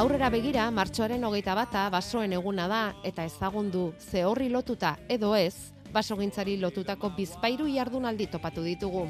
[0.00, 5.74] Aurrera begira, martxoaren hogeita bata basoen eguna da eta ezagundu ze horri lotuta edo ez,
[5.92, 9.04] basogintzari lotutako bizpairu jardunaldi topatu ditugu.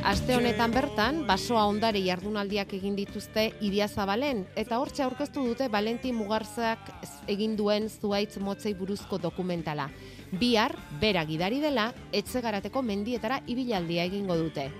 [0.00, 6.16] Aste honetan bertan, basoa ondare jardunaldiak egin dituzte Idia Zabalen, eta hortxe aurkeztu dute Valentin
[6.16, 6.88] Mugarzak
[7.28, 9.90] egin duen zuaitz motzei buruzko dokumentala.
[10.32, 10.72] Bihar,
[11.02, 14.70] bera gidari dela, etxegarateko mendietara ibilaldia egingo dute.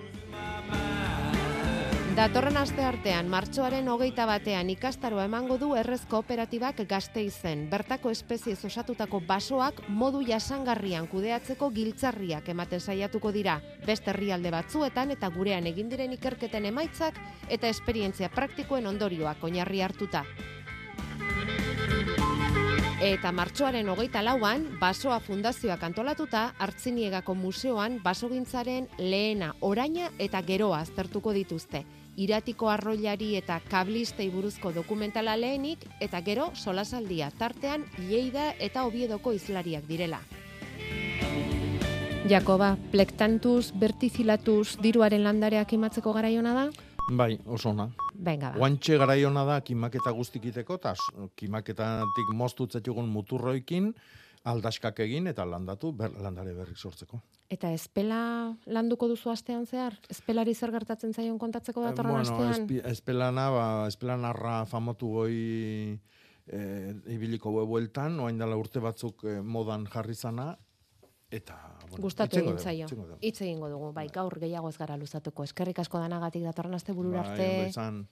[2.11, 7.69] Datorren aste artean, martxoaren hogeita batean ikastaroa emango du errez kooperatibak gazte izen.
[7.71, 13.61] Bertako espeziez osatutako basoak modu jasangarrian kudeatzeko giltzarriak ematen saiatuko dira.
[13.87, 17.15] Beste herrialde batzuetan eta gurean egin diren ikerketen emaitzak
[17.47, 20.25] eta esperientzia praktikoen ondorioak oinarri hartuta.
[23.01, 31.33] Eta martxoaren hogeita lauan, Basoa Fundazioak antolatuta, Artziniegako Museoan basogintzaren lehena, oraina eta geroa aztertuko
[31.33, 31.81] dituzte.
[32.21, 39.87] Iratiko arroilari eta kablistei buruzko dokumentala lehenik, eta gero solasaldia tartean Lleida eta Obiedoko izlariak
[39.89, 40.19] direla.
[42.29, 46.67] Jakoba, plektantus, bertizilatus, diruaren landareak imatzeko garaiona da?
[47.09, 47.89] Bai, oso ona.
[48.13, 48.59] Venga, ba.
[48.61, 50.93] Guantxe garaiona da kimaketa guztikiteko, eta
[51.41, 53.95] kimaketatik moztu txetxugun muturroikin,
[54.43, 57.19] aldaskak egin eta landatu, ber, landare berrik sortzeko.
[57.51, 59.97] Eta espela landuko duzu astean zehar?
[60.09, 62.55] Espelari zer gertatzen zaion kontatzeko datorren bueno, astean?
[62.55, 65.35] espi- espelana, ba, espelanarra famatu goi
[66.47, 66.61] e,
[67.13, 70.55] ibiliko bueltan, oain dela urte batzuk eh, modan jarri zana,
[71.29, 71.57] eta,
[71.89, 72.87] bueno, Gustatu egin zaio.
[73.21, 75.43] Hitz egingo dugu, bai, gaur gehiago ez gara luzatuko.
[75.47, 78.09] Eskerrik asko danagatik datorren aste burura Bai, arte.